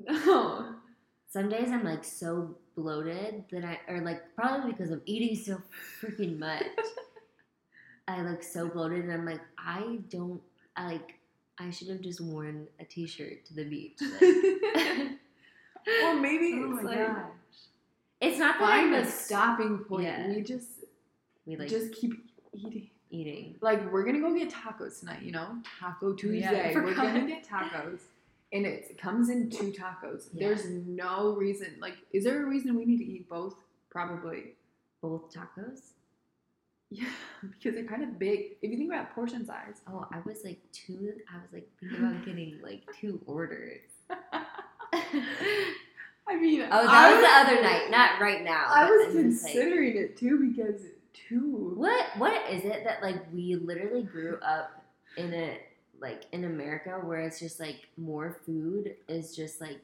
No. 0.09 0.75
Some 1.29 1.49
days 1.50 1.71
I'm 1.71 1.85
like 1.85 2.02
so 2.05 2.57
bloated 2.75 3.45
that 3.50 3.64
I, 3.64 3.79
or 3.88 4.00
like 4.00 4.35
probably 4.35 4.73
because 4.73 4.90
I'm 4.90 5.02
eating 5.05 5.37
so 5.37 5.62
freaking 6.00 6.38
much. 6.38 6.64
I 8.11 8.23
look 8.23 8.43
so 8.43 8.69
bloated, 8.69 9.05
and 9.05 9.12
I'm 9.12 9.25
like, 9.25 9.40
I 9.59 9.99
don't 10.09 10.40
I, 10.76 10.87
like. 10.87 11.14
I 11.59 11.69
should 11.69 11.88
have 11.88 12.00
just 12.00 12.23
worn 12.23 12.67
a 12.81 12.85
t-shirt 12.85 13.45
to 13.47 13.55
the 13.55 13.64
beach. 13.64 13.99
Like, 14.00 14.23
well, 15.87 16.17
maybe 16.17 16.55
oh 16.55 16.73
it's 16.75 16.83
my 16.83 16.90
like 16.90 17.07
gosh. 17.07 17.25
It's 18.21 18.38
not 18.38 18.59
that 18.59 18.67
find 18.67 18.95
I'm 18.95 19.02
a 19.02 19.11
stopping 19.11 19.79
point. 19.79 20.05
Yeah. 20.05 20.29
We 20.29 20.43
just 20.43 20.69
we 21.47 21.57
like 21.57 21.69
just 21.69 21.93
keep 21.93 22.12
eating. 22.55 22.88
eating. 23.11 23.57
Like 23.61 23.93
we're 23.93 24.05
gonna 24.05 24.21
go 24.21 24.35
get 24.35 24.50
tacos 24.50 25.00
tonight. 25.00 25.23
You 25.23 25.33
know, 25.33 25.57
Taco 25.79 26.14
Tuesday. 26.14 26.40
Yeah, 26.40 26.75
we're 26.75 26.95
gonna 26.95 27.26
get 27.26 27.47
tacos, 27.47 28.00
and 28.52 28.67
it 28.67 28.99
comes 28.99 29.29
in 29.29 29.50
two 29.50 29.73
tacos. 29.73 30.29
Yeah. 30.33 30.49
There's 30.49 30.67
no 30.67 31.35
reason. 31.35 31.76
Like, 31.81 31.97
is 32.12 32.25
there 32.25 32.43
a 32.43 32.47
reason 32.47 32.76
we 32.76 32.85
need 32.85 32.99
to 32.99 33.05
eat 33.05 33.29
both? 33.29 33.55
Probably. 33.90 34.55
Both 35.02 35.33
tacos. 35.33 35.81
Yeah, 36.90 37.04
because 37.42 37.75
they're 37.76 37.85
kind 37.85 38.02
of 38.02 38.18
big. 38.18 38.56
If 38.62 38.70
you 38.70 38.76
think 38.76 38.90
about 38.92 39.14
portion 39.14 39.47
size. 39.47 39.80
Oh, 39.88 40.06
I 40.12 40.18
was 40.26 40.44
like 40.44 40.59
two. 40.73 41.12
I 41.32 41.37
was 41.37 41.52
like 41.52 41.68
thinking 41.78 41.99
about 41.99 42.25
getting 42.25 42.59
like 42.62 42.82
two 43.00 43.20
orders. 43.26 43.80
I 46.28 46.37
mean, 46.37 46.62
Oh, 46.62 46.66
I 46.70 46.87
that 46.87 47.11
was 47.11 47.20
was- 47.23 47.28
the 47.30 47.52
other 47.54 47.62
night, 47.62 47.90
not 47.90 48.20
right 48.20 48.44
now. 48.44 48.66
I 48.68 48.88
was 48.90 49.14
I'm 49.14 49.30
just 49.30 49.44
like- 49.44 49.52
considering 49.52 49.97
it 49.97 50.16
too 50.16 50.52
because 50.52 50.80
two. 51.12 51.73
what 51.76 52.06
what 52.18 52.50
is 52.50 52.64
it 52.64 52.85
that 52.85 53.02
like 53.02 53.16
we 53.32 53.56
literally 53.56 54.02
grew 54.02 54.38
up 54.42 54.82
in 55.16 55.32
a 55.35 55.59
like 56.00 56.25
in 56.32 56.44
America 56.44 57.00
where 57.04 57.20
it's 57.20 57.40
just 57.40 57.59
like 57.61 57.88
more 57.97 58.38
food 58.47 58.94
is 59.09 59.35
just 59.35 59.61
like 59.61 59.80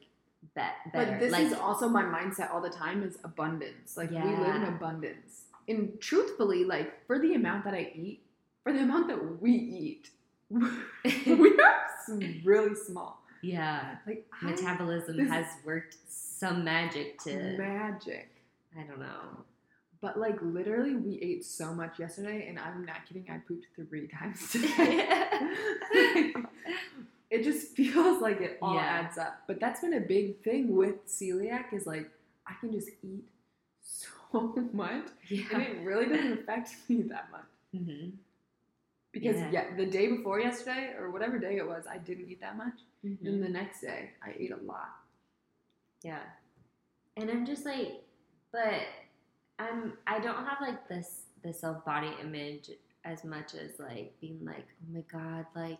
bet 0.55 0.73
better. 0.93 1.11
But 1.11 1.19
this 1.19 1.31
like 1.31 1.43
is 1.47 1.53
also 1.53 1.89
my 1.89 2.03
mindset 2.03 2.53
all 2.53 2.61
the 2.61 2.69
time 2.69 3.03
is 3.03 3.17
abundance. 3.23 3.97
Like 3.97 4.11
we 4.11 4.17
live 4.17 4.55
in 4.55 4.63
abundance. 4.63 5.43
And 5.67 5.99
truthfully, 5.99 6.63
like 6.63 7.05
for 7.07 7.19
the 7.19 7.33
amount 7.33 7.65
that 7.65 7.73
I 7.73 7.91
eat, 7.95 8.21
for 8.63 8.71
the 8.73 8.79
amount 8.79 9.07
that 9.09 9.41
we 9.41 9.51
eat, 9.51 10.09
we 10.49 11.59
are 11.59 11.87
really 12.45 12.73
small. 12.75 13.21
yeah, 13.41 13.95
Like 14.07 14.25
metabolism 14.41 15.19
has 15.27 15.45
worked 15.65 15.97
some 16.07 16.63
magic 16.63 17.19
to 17.23 17.57
magic. 17.57 18.29
I 18.77 18.83
don't 18.83 18.99
know. 18.99 19.43
But 19.99 20.17
like 20.19 20.37
literally, 20.41 20.95
we 20.95 21.19
ate 21.21 21.43
so 21.43 21.73
much 21.73 21.97
yesterday, 21.99 22.45
and 22.47 22.59
I'm 22.59 22.85
not 22.85 23.05
kidding. 23.07 23.25
I 23.29 23.39
pooped 23.47 23.65
three 23.89 24.07
times 24.19 24.49
today. 24.51 26.33
it 27.29 27.43
just 27.43 27.75
feels 27.75 28.21
like 28.21 28.39
it 28.41 28.57
all 28.61 28.75
Yeah. 28.75 28.81
adds 28.81 29.17
up. 29.17 29.41
But 29.47 29.59
that's 29.59 29.81
been 29.81 29.93
a 29.95 29.99
big 29.99 30.41
thing 30.43 30.75
with 30.75 31.05
celiac 31.07 31.73
is 31.73 31.85
like 31.87 32.09
I 32.45 32.53
can 32.61 32.71
just 32.71 32.89
eat 33.03 33.25
so 33.81 34.07
much, 34.73 35.05
and 35.51 35.61
it 35.61 35.83
really 35.83 36.05
doesn't 36.05 36.39
affect 36.39 36.75
me 36.89 37.03
that 37.03 37.29
much. 37.31 37.49
hmm 37.75 38.09
Because 39.11 39.37
Yeah. 39.37 39.51
yeah. 39.51 39.75
the 39.75 39.85
day 39.85 40.07
before 40.07 40.39
yesterday 40.39 40.93
or 40.97 41.11
whatever 41.11 41.39
day 41.39 41.57
it 41.57 41.67
was, 41.67 41.85
I 41.89 41.97
didn't 41.97 42.29
eat 42.29 42.41
that 42.41 42.57
much, 42.57 42.79
Mm-hmm. 43.05 43.27
and 43.27 43.43
the 43.43 43.49
next 43.49 43.81
day 43.81 44.11
I 44.23 44.33
ate 44.37 44.51
a 44.51 44.57
lot. 44.57 44.89
Yeah. 46.03 46.23
And 47.15 47.29
I'm 47.29 47.45
just 47.45 47.63
like, 47.65 48.01
but 48.51 48.81
I'm 49.59 49.93
I 50.07 50.19
don't 50.19 50.43
have 50.45 50.59
like 50.61 50.87
this 50.87 51.23
the 51.43 51.53
self 51.53 51.85
body 51.85 52.11
image 52.21 52.69
as 53.05 53.23
much 53.23 53.53
as 53.53 53.79
like 53.79 54.13
being 54.19 54.39
like, 54.43 54.65
oh 54.83 54.93
my 54.93 55.03
god, 55.11 55.45
like 55.55 55.79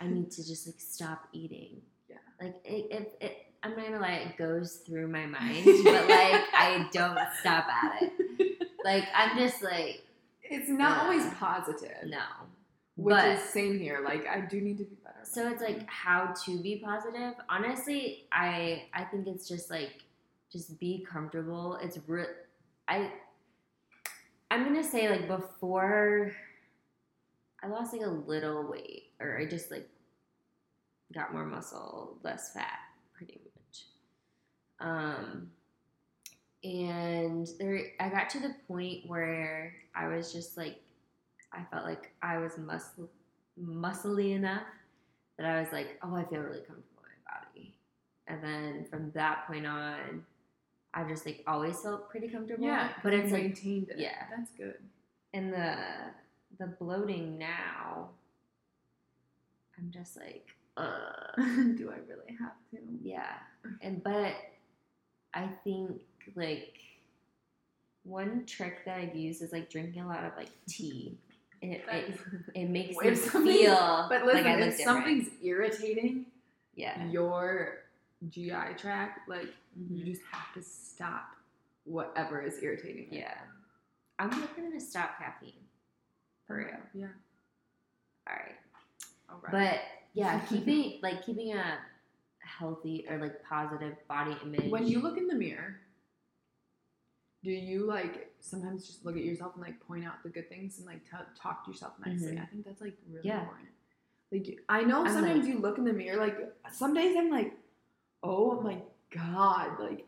I 0.00 0.06
need 0.06 0.30
to 0.32 0.46
just 0.46 0.66
like 0.66 0.80
stop 0.80 1.28
eating. 1.32 1.82
Yeah. 2.08 2.16
Like 2.40 2.56
it, 2.64 2.90
it, 2.90 3.16
it 3.20 3.41
I'm 3.72 3.76
not 3.76 3.86
gonna 3.86 4.00
lie, 4.00 4.24
it 4.28 4.36
goes 4.36 4.76
through 4.86 5.08
my 5.08 5.26
mind, 5.26 5.64
but 5.84 6.08
like 6.08 6.42
I 6.54 6.88
don't 6.92 7.18
stop 7.40 7.66
at 7.68 8.02
it. 8.02 8.12
Like 8.84 9.04
I'm 9.14 9.38
just 9.38 9.62
like, 9.62 10.02
It's 10.42 10.68
not 10.68 10.98
uh, 10.98 11.02
always 11.02 11.24
positive, 11.34 11.96
no. 12.06 12.18
which 12.96 13.14
but- 13.14 13.28
is 13.28 13.40
same 13.40 13.78
here. 13.78 14.00
Like 14.04 14.26
I 14.26 14.40
do 14.40 14.60
need 14.60 14.78
to 14.78 14.84
be 14.84 14.96
better. 15.04 15.18
So 15.22 15.48
it's 15.48 15.62
like 15.62 15.88
how 15.88 16.34
to 16.44 16.60
be 16.60 16.82
positive. 16.84 17.34
Honestly, 17.48 18.24
I 18.32 18.84
I 18.92 19.04
think 19.04 19.28
it's 19.28 19.48
just 19.48 19.70
like 19.70 20.02
just 20.50 20.80
be 20.80 21.06
comfortable. 21.08 21.78
It's 21.80 21.96
real. 22.08 22.26
I 22.88 23.10
I'm 24.50 24.64
gonna 24.64 24.82
say 24.82 25.08
like 25.08 25.28
before 25.28 26.32
I 27.62 27.68
lost 27.68 27.92
like 27.92 28.02
a 28.02 28.10
little 28.10 28.68
weight, 28.68 29.12
or 29.20 29.38
I 29.38 29.46
just 29.46 29.70
like 29.70 29.88
got 31.14 31.32
more 31.32 31.44
muscle, 31.46 32.18
less 32.24 32.52
fat. 32.52 32.80
Um, 34.82 35.50
and 36.64 37.48
there 37.58 37.80
I 37.98 38.08
got 38.08 38.30
to 38.30 38.40
the 38.40 38.54
point 38.68 39.06
where 39.06 39.74
I 39.94 40.08
was 40.08 40.32
just 40.32 40.56
like 40.56 40.80
I 41.52 41.62
felt 41.70 41.84
like 41.84 42.12
I 42.22 42.38
was 42.38 42.58
muscle 42.58 43.08
muscly 43.60 44.34
enough 44.34 44.62
that 45.38 45.46
I 45.46 45.60
was 45.60 45.72
like, 45.72 45.98
oh, 46.02 46.14
I 46.14 46.24
feel 46.24 46.40
really 46.40 46.60
comfortable 46.60 47.02
in 47.04 47.24
my 47.24 47.34
body. 47.34 47.74
And 48.26 48.42
then 48.42 48.86
from 48.90 49.10
that 49.12 49.46
point 49.46 49.66
on, 49.66 50.24
I've 50.94 51.08
just 51.08 51.26
like 51.26 51.42
always 51.46 51.80
felt 51.80 52.10
pretty 52.10 52.28
comfortable. 52.28 52.64
yeah, 52.64 52.90
but 53.02 53.12
it's 53.12 53.32
like 53.32 53.42
maintained 53.42 53.88
it. 53.90 53.98
yeah. 53.98 54.24
that's 54.30 54.50
good. 54.52 54.76
And 55.34 55.52
the 55.52 55.76
the 56.58 56.66
bloating 56.66 57.38
now. 57.38 58.10
I'm 59.78 59.90
just 59.90 60.16
like, 60.16 60.48
uh, 60.76 61.34
do 61.36 61.90
I 61.90 61.98
really 62.08 62.36
have 62.38 62.52
to? 62.70 62.78
yeah. 63.02 63.34
And 63.80 64.02
but 64.02 64.34
I 65.34 65.48
think 65.64 66.00
like 66.36 66.74
one 68.04 68.44
trick 68.46 68.84
that 68.84 68.98
I've 68.98 69.14
used 69.16 69.42
is 69.42 69.52
like 69.52 69.70
drinking 69.70 70.02
a 70.02 70.08
lot 70.08 70.24
of 70.24 70.32
like 70.36 70.50
tea. 70.68 71.16
And 71.62 71.72
it, 71.74 71.84
it, 71.90 72.18
it 72.54 72.68
makes 72.70 72.96
me 72.98 73.14
feel 73.14 74.06
But 74.08 74.24
like 74.26 74.34
listen, 74.34 74.46
I 74.46 74.56
look 74.56 74.68
if 74.68 74.76
different. 74.78 74.78
something's 74.80 75.28
irritating 75.42 76.26
yeah. 76.74 77.06
your 77.08 77.78
GI 78.30 78.74
tract, 78.76 79.28
like 79.28 79.48
you 79.76 80.02
Mhm. 80.02 80.04
just 80.06 80.22
have 80.30 80.52
to 80.54 80.62
stop 80.62 81.28
whatever 81.84 82.42
is 82.42 82.62
irritating. 82.62 83.04
it. 83.12 83.18
Yeah. 83.20 83.34
I'm 84.18 84.30
definitely 84.30 84.64
gonna 84.64 84.80
stop 84.80 85.18
caffeine. 85.18 85.52
For 86.46 86.56
real. 86.58 86.68
Yeah. 86.94 87.06
All 88.28 88.34
right. 88.36 88.54
All 89.30 89.40
right. 89.42 89.52
But 89.52 89.80
yeah, 90.14 90.40
keeping 90.48 90.98
like 91.02 91.24
keeping 91.24 91.54
a 91.54 91.78
healthy 92.58 93.04
or 93.08 93.18
like 93.18 93.42
positive 93.44 93.94
body 94.08 94.36
image. 94.44 94.70
when 94.70 94.86
you 94.86 95.00
look 95.00 95.16
in 95.16 95.26
the 95.26 95.34
mirror, 95.34 95.76
do 97.44 97.50
you 97.50 97.86
like 97.86 98.32
sometimes 98.40 98.86
just 98.86 99.04
look 99.04 99.16
at 99.16 99.24
yourself 99.24 99.52
and 99.54 99.62
like 99.64 99.80
point 99.86 100.04
out 100.04 100.22
the 100.22 100.28
good 100.28 100.48
things 100.48 100.78
and 100.78 100.86
like 100.86 101.02
t- 101.04 101.16
talk 101.40 101.64
to 101.64 101.70
yourself 101.70 101.92
nicely? 102.04 102.32
Mhm. 102.36 102.42
I 102.42 102.46
think 102.46 102.64
that's 102.64 102.80
like 102.80 102.96
really 103.10 103.26
Yeah. 103.28 103.40
important. 103.40 103.68
Like 104.30 104.58
I 104.68 104.82
know 104.82 105.04
I'm 105.04 105.12
sometimes 105.12 105.40
like- 105.44 105.48
you 105.54 105.58
look 105.60 105.78
in 105.78 105.84
the 105.84 105.92
mirror, 105.92 106.18
like 106.18 106.36
some 106.72 106.94
days 106.94 107.16
I'm 107.16 107.30
like, 107.30 107.56
oh 108.22 108.60
my 108.60 108.80
god, 109.10 109.78
like 109.80 110.06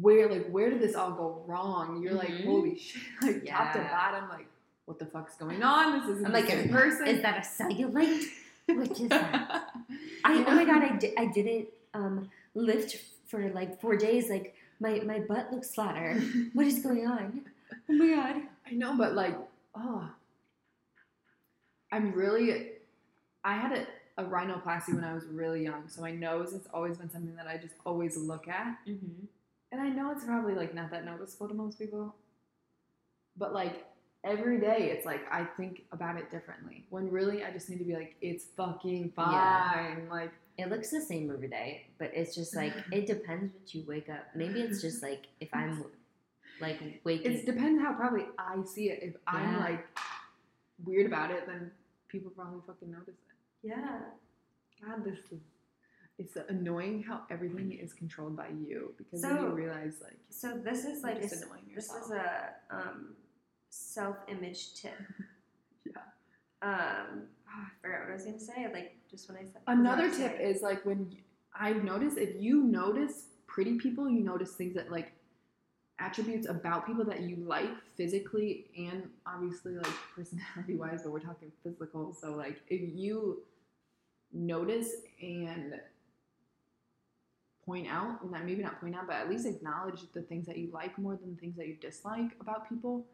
where 0.00 0.28
like 0.30 0.48
where 0.48 0.70
did 0.70 0.80
this 0.80 0.94
all 0.94 1.12
go 1.12 1.44
wrong? 1.46 2.02
You're 2.02 2.14
like 2.14 2.28
Mhm. 2.30 2.44
holy 2.46 2.78
shit, 2.78 3.02
like 3.22 3.46
top 3.46 3.72
to 3.74 3.78
Yeah. 3.80 3.90
bottom, 3.90 4.28
like 4.30 4.46
what 4.86 4.98
the 4.98 5.06
fuck's 5.06 5.36
going 5.36 5.62
on? 5.62 6.00
This 6.00 6.08
isn't 6.16 6.26
I'm 6.26 6.32
like, 6.32 6.46
same 6.46 6.68
person. 6.70 7.06
is 7.06 7.22
that 7.22 7.36
a 7.36 7.40
cellulite? 7.40 8.24
What 8.66 8.90
is 8.90 9.08
that? 9.08 9.70
I 10.24 10.44
oh 10.46 10.54
my 10.54 10.64
god, 10.64 10.82
I, 10.82 10.96
di- 10.96 11.16
I 11.16 11.26
didn't 11.26 11.68
um 11.94 12.30
lift 12.54 12.96
for 13.26 13.50
like 13.50 13.80
four 13.80 13.96
days. 13.96 14.28
Like 14.28 14.54
my 14.80 15.00
my 15.00 15.20
butt 15.20 15.52
looks 15.52 15.74
flatter. 15.74 16.20
What 16.52 16.66
is 16.66 16.80
going 16.80 17.06
on? 17.06 17.42
Oh 17.88 17.92
my 17.92 18.14
god. 18.14 18.42
I 18.66 18.70
know, 18.72 18.96
but 18.96 19.14
like, 19.14 19.36
oh, 19.74 20.08
I'm 21.90 22.12
really. 22.12 22.68
I 23.44 23.56
had 23.56 23.72
a 23.72 23.86
a 24.18 24.24
rhinoplasty 24.24 24.94
when 24.94 25.04
I 25.04 25.14
was 25.14 25.24
really 25.24 25.62
young, 25.62 25.88
so 25.88 26.02
my 26.02 26.10
nose 26.10 26.52
has 26.52 26.62
always 26.72 26.98
been 26.98 27.10
something 27.10 27.34
that 27.36 27.46
I 27.46 27.56
just 27.56 27.74
always 27.84 28.16
look 28.16 28.46
at. 28.48 28.76
Mm-hmm. 28.86 29.26
And 29.72 29.80
I 29.80 29.88
know 29.88 30.10
it's 30.10 30.24
probably 30.24 30.54
like 30.54 30.74
not 30.74 30.90
that 30.90 31.04
noticeable 31.04 31.48
to 31.48 31.54
most 31.54 31.78
people, 31.78 32.14
but 33.36 33.54
like 33.54 33.86
every 34.24 34.60
day 34.60 34.90
it's 34.96 35.04
like 35.06 35.22
I 35.30 35.44
think 35.56 35.82
about 35.92 36.16
it 36.16 36.30
differently. 36.30 36.86
When 36.90 37.10
really 37.10 37.44
I 37.44 37.50
just 37.52 37.68
need 37.68 37.78
to 37.78 37.84
be 37.84 37.94
like, 37.94 38.16
it's 38.20 38.44
fucking 38.56 39.12
fine. 39.16 39.32
Yeah. 39.32 39.96
Like 40.10 40.32
It 40.58 40.68
looks 40.70 40.90
the 40.90 41.00
same 41.00 41.30
every 41.30 41.48
day, 41.48 41.86
but 41.98 42.10
it's 42.14 42.34
just 42.34 42.54
like 42.54 42.72
it 42.92 43.06
depends 43.06 43.52
what 43.54 43.74
you 43.74 43.84
wake 43.86 44.08
up. 44.08 44.26
Maybe 44.34 44.60
it's 44.60 44.80
just 44.80 45.02
like 45.02 45.26
if 45.40 45.48
I'm 45.52 45.84
like 46.60 46.80
waking. 47.04 47.32
it 47.32 47.46
depends 47.46 47.82
how 47.82 47.94
probably 47.94 48.26
I 48.38 48.62
see 48.64 48.90
it. 48.90 49.00
If 49.02 49.14
I'm 49.26 49.58
like 49.60 49.84
weird 50.84 51.06
about 51.06 51.30
it, 51.30 51.46
then 51.46 51.70
people 52.08 52.30
probably 52.30 52.60
fucking 52.66 52.90
notice 52.90 53.08
it. 53.08 53.68
yeah. 53.68 53.98
God, 54.84 55.04
this 55.04 55.18
is 55.30 55.40
it's 56.18 56.36
annoying 56.48 57.02
how 57.02 57.22
everything 57.30 57.72
is 57.72 57.92
controlled 57.94 58.36
by 58.36 58.48
you 58.48 58.92
because 58.98 59.22
then 59.22 59.36
So- 59.36 59.42
you 59.42 59.48
realize 59.48 59.94
like 60.02 60.18
So 60.28 60.58
this 60.62 60.84
is 60.84 61.02
like 61.02 61.16
annoying 61.16 61.72
this 61.74 61.86
is 61.86 62.10
a 62.10 62.50
um, 62.70 63.14
self-image 63.72 64.74
tip. 64.74 64.92
yeah. 65.86 65.92
Um, 66.60 67.22
oh, 67.48 67.62
I 67.62 67.68
forgot 67.80 68.00
what 68.00 68.10
I 68.10 68.12
was 68.14 68.24
gonna 68.24 68.38
say. 68.38 68.68
Like 68.72 68.96
just 69.10 69.28
when 69.28 69.38
I 69.38 69.44
said 69.44 69.62
Another 69.66 70.02
what 70.02 70.04
I 70.04 70.08
was 70.08 70.16
tip 70.18 70.36
saying. 70.36 70.56
is 70.56 70.62
like 70.62 70.84
when 70.84 71.16
I've 71.58 71.82
noticed 71.82 72.18
if 72.18 72.40
you 72.40 72.62
notice 72.62 73.28
pretty 73.46 73.78
people, 73.78 74.08
you 74.10 74.20
notice 74.20 74.52
things 74.52 74.74
that 74.74 74.90
like 74.90 75.12
attributes 75.98 76.48
about 76.48 76.86
people 76.86 77.04
that 77.04 77.20
you 77.20 77.36
like 77.36 77.70
physically 77.96 78.66
and 78.76 79.08
obviously 79.26 79.74
like 79.76 79.86
personality 80.16 80.74
wise, 80.74 81.02
but 81.02 81.12
we're 81.12 81.20
talking 81.20 81.50
physical. 81.62 82.12
So 82.12 82.32
like 82.34 82.60
if 82.68 82.80
you 82.94 83.42
notice 84.32 84.90
and 85.22 85.80
point 87.64 87.86
out, 87.88 88.22
and 88.22 88.34
that 88.34 88.44
maybe 88.44 88.62
not 88.62 88.80
point 88.80 88.96
out, 88.96 89.06
but 89.06 89.16
at 89.16 89.30
least 89.30 89.46
acknowledge 89.46 90.00
the 90.12 90.20
things 90.22 90.46
that 90.46 90.58
you 90.58 90.70
like 90.72 90.98
more 90.98 91.16
than 91.16 91.34
the 91.34 91.40
things 91.40 91.56
that 91.56 91.68
you 91.68 91.76
dislike 91.76 92.32
about 92.40 92.68
people, 92.68 93.06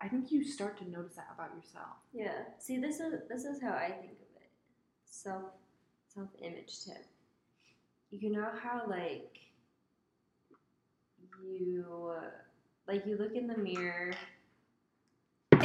I 0.00 0.08
think 0.08 0.30
you 0.30 0.44
start 0.44 0.78
to 0.78 0.88
notice 0.90 1.16
that 1.16 1.26
about 1.34 1.50
yourself. 1.56 1.96
Yeah. 2.12 2.32
See, 2.58 2.78
this 2.78 3.00
is 3.00 3.14
this 3.28 3.44
is 3.44 3.60
how 3.60 3.72
I 3.72 3.88
think 3.90 4.12
of 4.12 4.36
it. 4.36 4.50
Self 5.04 5.42
self 6.14 6.28
image 6.40 6.84
tip. 6.84 7.04
You 8.10 8.30
know 8.32 8.48
how 8.62 8.82
like 8.88 9.38
you 11.42 12.12
uh, 12.16 12.28
like 12.86 13.04
you 13.06 13.16
look 13.16 13.34
in 13.34 13.46
the 13.48 13.56
mirror. 13.56 14.12
Am 15.52 15.62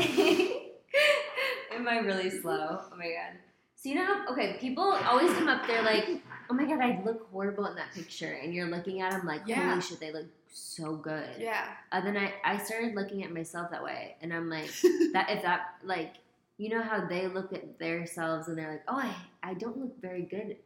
I 1.87 1.97
really 1.99 2.29
slow? 2.29 2.79
Oh 2.91 2.95
my 2.97 3.05
god. 3.05 3.37
So 3.75 3.89
you 3.89 3.95
know, 3.95 4.05
how- 4.05 4.27
okay, 4.33 4.57
people 4.59 4.83
always 5.05 5.31
come 5.33 5.47
up 5.49 5.67
there 5.67 5.81
like, 5.83 6.07
oh 6.49 6.53
my 6.53 6.65
god, 6.65 6.79
I 6.79 7.01
look 7.03 7.27
horrible 7.31 7.65
in 7.65 7.75
that 7.75 7.93
picture, 7.93 8.31
and 8.41 8.53
you're 8.53 8.69
looking 8.69 9.01
at 9.01 9.11
them 9.11 9.25
like, 9.25 9.41
Yeah. 9.45 9.69
holy 9.69 9.81
shit, 9.81 9.99
they 9.99 10.11
look 10.13 10.25
so 10.53 10.95
good. 10.95 11.29
Yeah. 11.39 11.65
Uh, 11.91 12.01
then 12.01 12.15
I, 12.17 12.33
I 12.43 12.57
started 12.57 12.95
looking 12.95 13.23
at 13.23 13.31
myself 13.33 13.71
that 13.71 13.83
way, 13.83 14.15
and 14.21 14.33
I'm 14.33 14.49
like, 14.49 14.67
that 15.13 15.29
if 15.29 15.41
that 15.43 15.75
like, 15.83 16.13
you 16.57 16.69
know 16.69 16.81
how 16.81 17.05
they 17.07 17.27
look 17.27 17.51
at 17.53 17.79
themselves 17.79 18.47
and 18.47 18.57
they're 18.57 18.71
like, 18.71 18.83
oh, 18.87 18.97
I, 18.97 19.15
I 19.41 19.53
don't 19.55 19.77
look 19.77 19.99
very 20.01 20.21
good. 20.21 20.57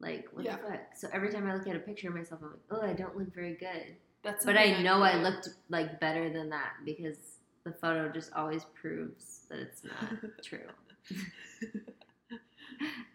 Like 0.00 0.28
what 0.32 0.44
Yeah. 0.44 0.56
the 0.56 0.62
fuck? 0.62 0.80
So 0.96 1.08
every 1.12 1.32
time 1.32 1.48
I 1.48 1.54
look 1.54 1.66
at 1.66 1.74
a 1.76 1.80
picture 1.80 2.08
of 2.08 2.14
myself, 2.14 2.40
I'm 2.42 2.50
like, 2.50 2.60
oh, 2.70 2.82
I 2.88 2.92
don't 2.92 3.16
look 3.18 3.34
very 3.34 3.54
good. 3.54 3.96
That's 4.22 4.44
But 4.44 4.56
I 4.56 4.80
know 4.82 5.02
I 5.02 5.14
do. 5.14 5.18
looked 5.18 5.48
like 5.68 5.98
better 6.00 6.32
than 6.32 6.50
that 6.50 6.74
because 6.84 7.16
the 7.64 7.72
photo 7.72 8.08
just 8.10 8.32
always 8.34 8.64
proves 8.80 9.46
that 9.50 9.58
it's 9.58 9.82
not 9.84 10.20
true. 10.44 10.60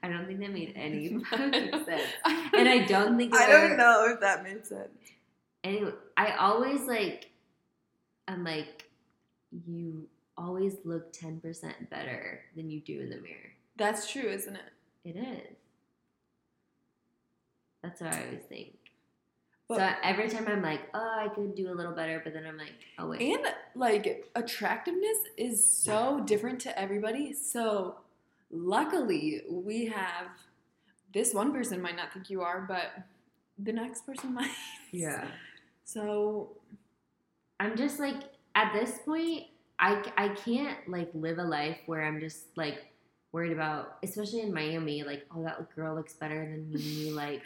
I 0.02 0.10
don't 0.10 0.26
think 0.28 0.42
that 0.42 0.52
made 0.52 0.74
any 0.76 1.18
fucking 1.30 1.86
sense. 1.86 2.04
And 2.26 2.68
I 2.68 2.86
don't 2.86 3.18
think 3.18 3.34
I 3.34 3.48
don't 3.48 3.78
know 3.78 4.08
if 4.14 4.20
that 4.20 4.44
made 4.44 4.66
sense. 4.66 4.90
Anyway, 5.63 5.91
I 6.17 6.32
always 6.36 6.82
like, 6.82 7.30
I'm 8.28 8.43
like, 8.43 8.86
you 9.67 10.08
always 10.38 10.76
look 10.84 11.13
10% 11.13 11.89
better 11.89 12.41
than 12.56 12.69
you 12.69 12.82
do 12.82 12.99
in 12.99 13.10
the 13.10 13.17
mirror. 13.17 13.54
That's 13.78 14.12
true, 14.12 14.30
isn't 14.30 14.56
it? 14.56 14.71
It 15.06 15.17
is. 15.17 15.56
That's 17.82 18.02
what 18.02 18.13
I 18.13 18.23
always 18.26 18.43
think. 18.47 18.73
But- 19.67 19.78
so 19.78 19.95
every 20.04 20.30
time 20.30 20.45
I'm 20.47 20.62
like, 20.62 20.82
oh, 20.93 21.15
I 21.19 21.30
could 21.30 21.56
do 21.56 21.71
a 21.71 21.76
little 21.76 21.93
better, 21.93 22.21
but 22.23 22.34
then 22.34 22.45
I'm 22.45 22.58
like, 22.58 22.73
oh, 22.99 23.08
wait. 23.08 23.21
And 23.21 23.45
like 23.76 24.30
attractiveness 24.36 25.17
is 25.38 25.65
so 25.65 26.21
different 26.26 26.60
to 26.62 26.78
everybody. 26.80 27.34
So 27.34 27.95
luckily 28.52 29.43
we 29.49 29.86
have 29.88 30.28
this 31.13 31.34
one 31.34 31.54
person 31.54 31.82
might 31.82 31.95
not 31.95 32.12
think 32.13 32.30
you 32.30 32.41
are, 32.41 32.65
but 32.67 32.91
the 33.58 33.71
next 33.73 34.06
person 34.06 34.34
might. 34.34 34.52
So 35.84 36.58
I'm 37.60 37.76
just 37.78 38.00
like 38.00 38.22
at 38.56 38.74
this 38.74 39.00
point, 39.06 39.46
I 39.80 40.04
I 40.17 40.30
can't 40.30 40.78
like 40.88 41.10
live 41.13 41.38
a 41.38 41.43
life 41.43 41.78
where 41.86 42.04
I'm 42.04 42.19
just 42.19 42.46
like 42.56 42.93
worried 43.32 43.52
about, 43.52 43.98
especially 44.04 44.41
in 44.41 44.54
Miami, 44.54 45.04
like 45.04 45.26
oh 45.36 45.43
that 45.43 45.74
girl 45.76 45.96
looks 45.96 46.13
better 46.13 46.46
than 46.46 46.72
me. 46.72 47.12
like 47.15 47.41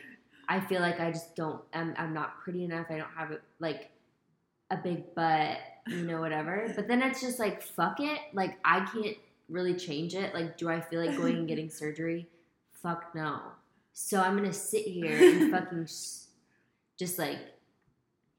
I 0.50 0.60
feel 0.60 0.82
like 0.82 1.00
I 1.00 1.12
just 1.12 1.36
don't. 1.36 1.62
I'm 1.74 1.94
I'm 1.98 2.14
not 2.14 2.40
pretty 2.40 2.64
enough. 2.64 2.88
I 2.90 2.98
don't 2.98 3.12
have 3.18 3.32
a, 3.32 3.38
like 3.60 3.92
a 4.70 4.78
big 4.78 5.16
butt, 5.16 5.58
you 5.88 6.04
know, 6.04 6.20
whatever. 6.20 6.72
But 6.76 6.88
then 6.88 7.02
it's 7.02 7.22
just 7.22 7.40
like 7.40 7.62
fuck 7.62 8.00
it. 8.00 8.20
Like 8.34 8.58
I 8.64 8.86
can't 8.86 9.18
really 9.50 9.76
change 9.76 10.14
it. 10.14 10.34
Like 10.34 10.58
do 10.58 10.70
I 10.70 10.82
feel 10.82 11.04
like 11.06 11.18
going 11.18 11.38
and 11.38 11.48
getting 11.48 11.70
surgery? 11.72 12.28
Fuck 12.74 13.16
no. 13.16 13.42
So 13.94 14.22
I'm 14.22 14.36
gonna 14.36 14.54
sit 14.54 14.84
here 14.84 15.18
and 15.18 15.52
fucking 15.54 15.88
just 16.98 17.18
like 17.18 17.40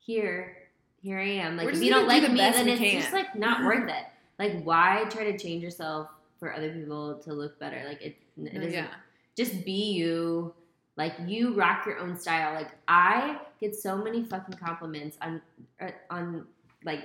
here, 0.08 0.56
here 1.02 1.18
I 1.18 1.28
am. 1.28 1.56
Like 1.58 1.68
if 1.68 1.82
you 1.82 1.90
don't 1.90 2.08
gonna 2.08 2.20
do 2.20 2.26
like 2.26 2.32
me, 2.32 2.38
then 2.40 2.68
it's 2.68 2.80
can. 2.80 3.00
just 3.02 3.12
like 3.12 3.36
not 3.36 3.62
worth 3.64 3.88
it. 3.88 4.04
Like 4.38 4.62
why 4.64 5.04
try 5.10 5.30
to 5.30 5.38
change 5.38 5.62
yourself 5.62 6.08
for 6.40 6.52
other 6.54 6.72
people 6.72 7.16
to 7.18 7.32
look 7.34 7.58
better? 7.60 7.82
Like 7.86 8.00
it, 8.02 8.16
it 8.42 8.54
doesn't. 8.54 8.72
yeah. 8.72 8.86
Just 9.36 9.64
be 9.64 9.92
you. 9.92 10.54
Like 10.96 11.12
you 11.26 11.54
rock 11.54 11.84
your 11.86 11.98
own 11.98 12.16
style. 12.16 12.54
Like 12.54 12.70
I 12.88 13.38
get 13.60 13.76
so 13.76 13.96
many 13.96 14.24
fucking 14.24 14.56
compliments 14.56 15.16
on 15.22 15.40
uh, 15.80 15.90
on 16.10 16.46
like 16.84 17.04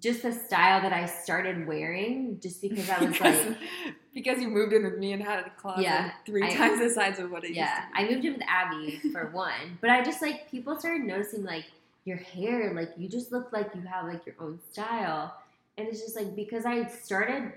just 0.00 0.22
the 0.22 0.32
style 0.32 0.82
that 0.82 0.92
I 0.92 1.06
started 1.06 1.66
wearing 1.66 2.38
just 2.40 2.60
because 2.60 2.88
I 2.90 3.00
was 3.00 3.08
because, 3.14 3.46
like 3.46 3.56
because 4.14 4.38
you 4.40 4.48
moved 4.48 4.74
in 4.74 4.84
with 4.84 4.98
me 4.98 5.12
and 5.14 5.22
had 5.22 5.46
a 5.46 5.50
closet 5.58 5.82
Yeah, 5.84 6.10
three 6.26 6.44
I- 6.44 6.54
times 6.54 6.78
the 6.80 6.90
size 6.90 7.18
of 7.18 7.30
what 7.30 7.42
it 7.44 7.52
Yeah, 7.54 7.80
used 7.84 7.94
to 7.94 8.00
I 8.00 8.10
moved 8.14 8.24
in 8.26 8.32
with 8.34 8.42
Abby 8.46 9.00
for 9.12 9.30
one, 9.32 9.78
but 9.80 9.88
I 9.90 10.04
just 10.04 10.20
like 10.20 10.50
people 10.50 10.78
started 10.78 11.02
noticing 11.02 11.42
like 11.42 11.64
your 12.08 12.16
hair, 12.18 12.72
like 12.74 12.90
you 12.96 13.08
just 13.08 13.30
look 13.30 13.52
like 13.52 13.70
you 13.74 13.82
have 13.82 14.06
like 14.06 14.26
your 14.26 14.34
own 14.40 14.58
style, 14.72 15.36
and 15.76 15.86
it's 15.86 16.00
just 16.00 16.16
like 16.16 16.34
because 16.34 16.64
I 16.66 16.86
started 16.86 17.52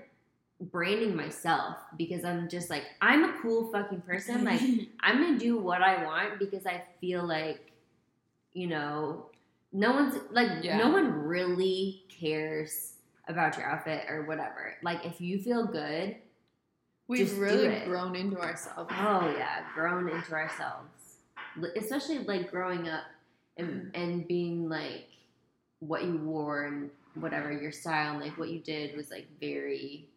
branding 0.70 1.16
myself 1.16 1.76
because 1.98 2.24
I'm 2.24 2.48
just 2.48 2.70
like 2.70 2.84
I'm 3.00 3.24
a 3.24 3.32
cool 3.42 3.72
fucking 3.72 4.02
person. 4.02 4.44
Like 4.50 4.60
I'm 5.00 5.20
gonna 5.20 5.38
do 5.38 5.58
what 5.58 5.82
I 5.82 6.04
want 6.04 6.38
because 6.38 6.66
I 6.66 6.84
feel 7.00 7.24
like, 7.26 7.72
you 8.52 8.68
know, 8.68 9.26
no 9.72 9.92
one's 9.92 10.14
like 10.30 10.62
Yeah. 10.62 10.78
no 10.78 10.90
one 10.90 11.12
really 11.12 12.04
cares 12.08 12.94
about 13.28 13.56
your 13.56 13.66
outfit 13.66 14.04
or 14.08 14.22
whatever. 14.22 14.74
Like 14.82 15.04
if 15.04 15.20
you 15.20 15.40
feel 15.40 15.66
good, 15.66 16.16
we've 17.08 17.36
really 17.38 17.80
grown 17.86 18.14
into 18.14 18.38
ourselves. 18.38 18.92
Oh 18.98 19.34
yeah, 19.36 19.64
grown 19.74 20.08
into 20.08 20.32
ourselves, 20.32 21.16
especially 21.76 22.18
like 22.20 22.50
growing 22.50 22.88
up 22.88 23.02
and 23.56 23.68
mm. 23.68 23.90
and 23.94 24.26
being 24.28 24.68
like 24.68 25.06
what 25.80 26.04
you 26.04 26.16
wore 26.18 26.64
and 26.64 26.90
whatever 27.14 27.52
your 27.52 27.72
style 27.72 28.12
and 28.12 28.20
like 28.20 28.38
what 28.38 28.48
you 28.48 28.60
did 28.60 28.96
was 28.96 29.10
like 29.10 29.26
very 29.40 30.08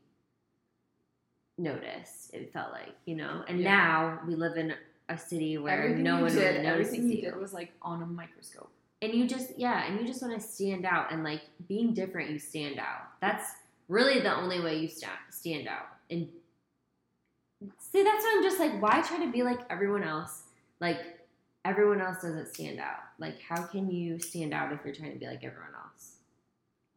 noticed. 1.58 2.34
It 2.34 2.52
felt 2.54 2.72
like 2.72 2.96
you 3.06 3.16
know, 3.16 3.44
and 3.48 3.60
Yeah. 3.60 3.76
now 3.76 4.20
we 4.28 4.36
live 4.36 4.58
in 4.58 4.74
a 5.10 5.18
city 5.18 5.58
where 5.58 5.84
everything 5.84 6.04
no 6.04 6.22
one 6.22 6.32
did, 6.32 6.38
really 6.38 6.64
notices 6.64 6.94
everything 6.94 7.10
you 7.10 7.16
you, 7.18 7.32
did 7.32 7.40
was 7.40 7.54
like 7.54 7.74
on 7.82 8.02
a 8.02 8.06
microscope. 8.06 8.72
and 9.02 9.14
you 9.14 9.28
just 9.28 9.58
yeah, 9.58 9.86
and 9.86 10.00
you 10.00 10.08
just 10.08 10.22
want 10.22 10.34
to 10.34 10.46
stand 10.46 10.86
out 10.86 11.12
and 11.12 11.24
like 11.24 11.42
being 11.68 11.94
different. 11.94 12.30
You 12.32 12.40
stand 12.40 12.80
out. 12.80 13.08
That's 13.22 13.52
really 13.88 14.20
the 14.22 14.34
only 14.34 14.60
way 14.62 14.78
you 14.80 14.88
stand 14.88 15.14
stand 15.30 15.68
out. 15.68 15.88
And 16.10 16.28
see, 17.80 18.04
that's 18.04 18.24
why 18.24 18.34
I'm 18.36 18.44
just 18.44 18.60
like, 18.60 18.82
why 18.82 19.02
try 19.02 19.24
to 19.26 19.32
be 19.32 19.44
like 19.44 19.60
everyone 19.70 20.04
else? 20.04 20.44
Like 20.80 21.15
everyone 21.66 22.00
else 22.00 22.18
doesn't 22.22 22.54
stand 22.54 22.80
out. 22.80 23.00
Like 23.20 23.42
how 23.42 23.64
can 23.64 23.90
you 23.92 24.20
stand 24.20 24.54
out 24.54 24.72
if 24.72 24.80
you're 24.86 24.94
trying 24.96 25.14
to 25.14 25.20
be 25.20 25.26
like 25.26 25.44
everyone 25.44 25.74
else? 25.76 26.14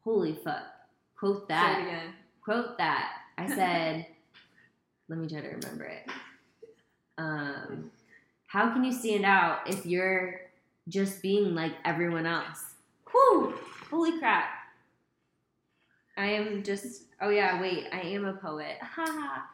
Holy 0.04 0.34
fuck! 0.44 0.62
Quote 1.18 1.38
Say 1.38 1.44
it 1.44 1.48
that. 1.48 1.80
again. 1.82 2.14
Quote 2.44 2.78
that. 2.78 3.10
I 3.36 3.46
said. 3.54 4.06
let 5.08 5.18
me 5.18 5.26
try 5.28 5.40
to 5.40 5.48
remember 5.48 5.84
it. 5.84 6.08
Um, 7.16 7.90
how 8.46 8.72
can 8.72 8.84
you 8.84 8.92
stand 8.92 9.24
out 9.24 9.68
if 9.68 9.84
you're 9.84 10.40
just 10.88 11.20
being 11.22 11.54
like 11.54 11.72
everyone 11.84 12.26
else? 12.26 12.74
Whew! 13.10 13.54
Holy 13.90 14.18
crap! 14.18 14.48
I 16.16 16.26
am 16.26 16.62
just. 16.62 17.04
Oh 17.20 17.30
yeah, 17.30 17.60
wait. 17.60 17.86
I 17.92 18.00
am 18.00 18.24
a 18.24 18.34
poet. 18.34 18.76
Ha 18.80 19.04
ha. 19.06 19.48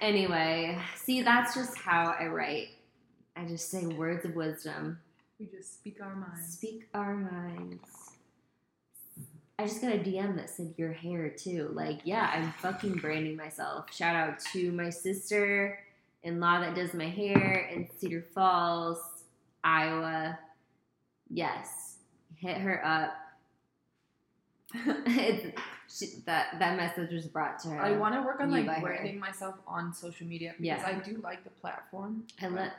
Anyway, 0.00 0.78
see, 0.96 1.22
that's 1.22 1.54
just 1.54 1.76
how 1.78 2.14
I 2.18 2.26
write. 2.26 2.68
I 3.36 3.44
just 3.46 3.70
say 3.70 3.86
words 3.86 4.24
of 4.24 4.34
wisdom. 4.34 4.98
We 5.38 5.46
just 5.46 5.74
speak 5.74 5.98
our 6.02 6.14
minds. 6.14 6.52
Speak 6.54 6.88
our 6.94 7.14
minds. 7.14 7.88
I 9.58 9.66
just 9.66 9.80
got 9.80 9.92
a 9.92 9.98
DM 9.98 10.36
that 10.36 10.50
said 10.50 10.74
your 10.76 10.92
hair 10.92 11.28
too. 11.28 11.70
Like, 11.72 12.00
yeah, 12.04 12.30
I'm 12.34 12.52
fucking 12.52 12.94
branding 12.94 13.36
myself. 13.36 13.92
Shout 13.94 14.16
out 14.16 14.40
to 14.52 14.72
my 14.72 14.90
sister 14.90 15.78
in 16.22 16.40
law 16.40 16.60
that 16.60 16.74
does 16.74 16.94
my 16.94 17.08
hair 17.08 17.70
in 17.72 17.88
Cedar 17.98 18.24
Falls, 18.34 18.98
Iowa. 19.62 20.38
Yes, 21.30 21.96
hit 22.36 22.58
her 22.58 22.84
up. 22.84 23.14
it's, 24.74 25.60
she, 25.88 26.22
that 26.24 26.58
that 26.58 26.76
message 26.76 27.12
was 27.12 27.26
brought 27.26 27.58
to 27.60 27.68
her. 27.68 27.80
I 27.80 27.92
want 27.92 28.14
to 28.14 28.22
work 28.22 28.40
on 28.40 28.50
like 28.50 28.66
her. 28.66 28.80
branding 28.80 29.18
myself 29.18 29.56
on 29.66 29.92
social 29.92 30.26
media 30.26 30.54
because 30.58 30.80
Yeah. 30.82 30.86
I 30.86 30.94
do 31.04 31.20
like 31.22 31.44
the 31.44 31.50
platform. 31.50 32.24
I 32.40 32.48
let. 32.48 32.72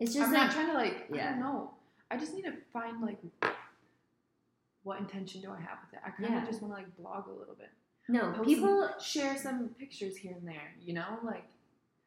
It's 0.00 0.14
just 0.14 0.26
I'm 0.28 0.32
like 0.32 0.42
not 0.44 0.52
trying 0.52 0.66
to 0.68 0.74
like. 0.74 1.08
I 1.12 1.16
yeah. 1.16 1.30
don't 1.30 1.40
know. 1.40 1.70
I 2.10 2.16
just 2.16 2.32
need 2.34 2.42
to 2.42 2.52
find 2.72 3.02
like 3.02 3.18
what 4.82 4.98
intention 5.00 5.40
do 5.40 5.50
I 5.50 5.60
have 5.60 5.78
with 5.84 5.94
it. 5.94 6.00
I 6.04 6.10
kind 6.10 6.34
of 6.34 6.42
Yeah. 6.42 6.46
just 6.46 6.62
want 6.62 6.72
to 6.74 6.78
like 6.80 6.96
blog 6.96 7.26
a 7.28 7.32
little 7.32 7.54
bit. 7.54 7.70
no 8.08 8.32
Post 8.32 8.48
people. 8.48 8.88
some, 8.88 9.00
share 9.00 9.36
some 9.36 9.68
pictures 9.78 10.16
here 10.16 10.32
and 10.38 10.46
there. 10.48 10.72
You 10.80 10.94
know, 10.94 11.18
like 11.24 11.44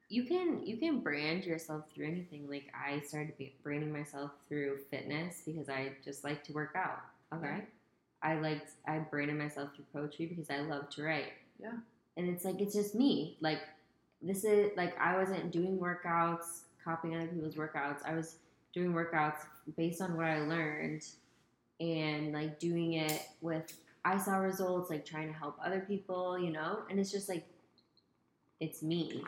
you 0.10 0.24
can 0.24 0.66
you 0.66 0.78
can 0.78 1.00
brand 1.02 1.46
yourself 1.46 1.86
through 1.94 2.08
anything. 2.08 2.50
Like 2.50 2.72
I 2.74 3.02
started 3.02 3.34
branding 3.64 3.92
myself 3.94 4.32
through 4.48 4.80
fitness 4.90 5.42
because 5.46 5.70
I 5.70 5.92
just 6.04 6.24
like 6.24 6.44
to 6.46 6.54
work 6.54 6.74
out. 6.76 7.00
Okay, 7.34 7.46
Okay. 7.48 7.64
I 8.24 8.36
liked 8.40 8.72
I 8.88 8.98
branded 9.00 9.38
myself 9.38 9.70
through 9.76 9.86
poetry 9.94 10.26
because 10.26 10.50
I 10.50 10.60
love 10.62 10.90
to 10.92 11.04
write. 11.04 11.34
Yeah. 11.62 11.74
and 12.18 12.28
it's 12.28 12.44
like 12.46 12.60
it's 12.62 12.74
just 12.74 12.96
me. 12.96 13.38
Like 13.42 13.60
this 14.22 14.44
is 14.44 14.72
like 14.76 14.98
I 15.00 15.18
wasn't 15.18 15.52
doing 15.52 15.78
workouts, 15.78 16.62
copying 16.84 17.16
other 17.16 17.28
people's 17.28 17.56
workouts. 17.56 18.00
I 18.06 18.16
was 18.16 18.38
doing 18.74 18.94
workouts 18.94 19.40
based 19.78 20.02
on 20.02 20.16
what 20.16 20.26
I 20.26 20.40
learned 20.42 21.04
and 21.80 22.34
like 22.34 22.60
doing 22.60 22.94
it 22.94 23.22
with 23.42 23.74
I 24.06 24.18
saw 24.18 24.38
results, 24.38 24.90
like 24.90 25.06
trying 25.06 25.28
to 25.32 25.38
help 25.38 25.58
other 25.64 25.82
people, 25.82 26.40
you 26.40 26.52
know, 26.52 26.80
and 26.90 27.00
it's 27.00 27.12
just 27.12 27.30
like 27.30 27.46
it's 28.60 28.82
me. 28.84 29.24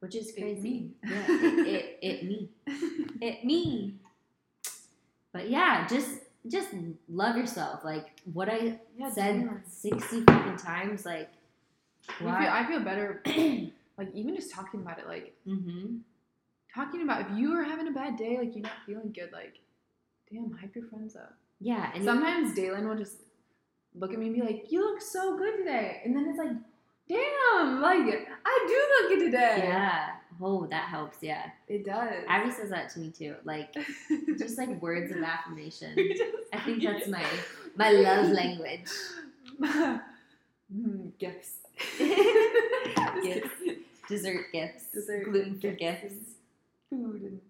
Which 0.00 0.14
is 0.14 0.32
It 0.36 0.36
crazy. 0.36 0.62
me. 0.62 0.92
Yeah, 1.04 1.26
it, 1.40 1.60
it, 1.64 1.98
it 2.02 2.24
me. 2.24 2.50
It 3.20 3.44
me. 3.44 3.96
But 5.32 5.50
yeah, 5.50 5.86
just 5.86 6.20
just 6.48 6.68
love 7.08 7.36
yourself. 7.36 7.84
Like 7.84 8.06
what 8.32 8.48
I 8.48 8.80
yeah, 8.98 9.10
said 9.10 9.48
sixty 9.66 10.22
fucking 10.22 10.56
times, 10.58 11.04
like 11.06 11.30
I 12.24 12.34
feel, 12.34 12.48
I 12.48 12.66
feel 12.66 12.80
better. 12.80 13.22
like 13.98 14.08
even 14.14 14.34
just 14.34 14.52
talking 14.52 14.80
about 14.80 14.98
it, 14.98 15.06
like 15.06 15.34
mm-hmm. 15.46 15.96
talking 16.74 17.02
about 17.02 17.22
if 17.22 17.38
you 17.38 17.54
are 17.54 17.62
having 17.62 17.88
a 17.88 17.92
bad 17.92 18.16
day, 18.16 18.38
like 18.38 18.54
you're 18.54 18.62
not 18.62 18.72
feeling 18.84 19.12
good, 19.12 19.30
like 19.32 19.58
damn, 20.30 20.52
hype 20.52 20.74
your 20.74 20.86
friends 20.86 21.16
up. 21.16 21.34
Yeah, 21.60 21.90
and 21.94 22.04
Sometimes 22.04 22.54
Dalen 22.54 22.86
will 22.86 22.96
just 22.96 23.16
look 23.94 24.12
at 24.12 24.18
me 24.18 24.26
and 24.26 24.34
be 24.34 24.42
like, 24.42 24.70
"You 24.70 24.80
look 24.80 25.00
so 25.00 25.38
good 25.38 25.56
today," 25.58 26.02
and 26.04 26.14
then 26.14 26.28
it's 26.28 26.38
like, 26.38 26.52
"Damn, 27.08 27.80
like 27.80 28.28
I 28.44 28.64
do 28.68 29.08
look 29.08 29.18
good 29.18 29.24
today." 29.26 29.64
yeah. 29.64 30.08
Oh, 30.40 30.66
that 30.66 30.88
helps. 30.88 31.18
Yeah, 31.22 31.46
it 31.66 31.86
does. 31.86 32.24
Abby 32.28 32.50
says 32.50 32.70
that 32.70 32.90
to 32.90 33.00
me 33.00 33.10
too. 33.10 33.36
Like 33.44 33.74
just 34.38 34.58
like 34.58 34.80
words 34.82 35.10
of 35.12 35.22
affirmation. 35.22 35.96
I 36.52 36.60
think 36.60 36.82
that's 36.82 37.08
my 37.08 37.24
my 37.76 37.90
love 37.90 38.30
language. 38.30 38.90
Mm, 40.74 41.12
gifts. 41.16 41.58
Gifts. 41.96 43.55
Dessert 44.08 44.46
gifts, 44.52 44.90
Dessert 44.92 45.24
gluten 45.24 45.60
free 45.60 45.74
gifts 45.74 46.02
gifts, 46.14 46.30
Food 46.90 47.22
and 47.22 47.40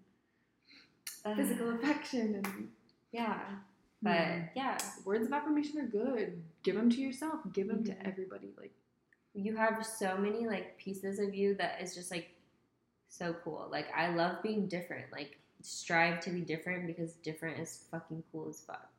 Uh, 1.25 1.35
physical 1.35 1.71
affection 1.71 2.35
and 2.35 2.71
Yeah, 3.11 3.59
but 4.01 4.25
Hmm. 4.27 4.43
yeah, 4.55 4.77
words 5.05 5.25
of 5.25 5.33
affirmation 5.33 5.79
are 5.79 5.87
good. 5.87 6.43
Give 6.63 6.75
them 6.75 6.89
to 6.89 7.01
yourself. 7.01 7.41
Give 7.53 7.67
them 7.67 7.83
Mhm. 7.83 7.85
to 7.87 8.07
everybody. 8.07 8.53
Like 8.57 8.73
you 9.33 9.55
have 9.55 9.85
so 9.85 10.17
many 10.17 10.47
like 10.47 10.77
pieces 10.77 11.19
of 11.19 11.33
you 11.35 11.53
that 11.55 11.81
is 11.81 11.93
just 11.95 12.11
like 12.11 12.29
so 13.09 13.33
cool. 13.43 13.67
Like 13.71 13.87
I 13.93 14.13
love 14.13 14.41
being 14.43 14.67
different. 14.67 15.11
Like 15.11 15.39
strive 15.61 16.19
to 16.21 16.29
be 16.31 16.41
different 16.41 16.85
because 16.87 17.13
different 17.15 17.59
is 17.59 17.87
fucking 17.91 18.23
cool 18.31 18.49
as 18.49 18.61
fuck. 18.61 18.91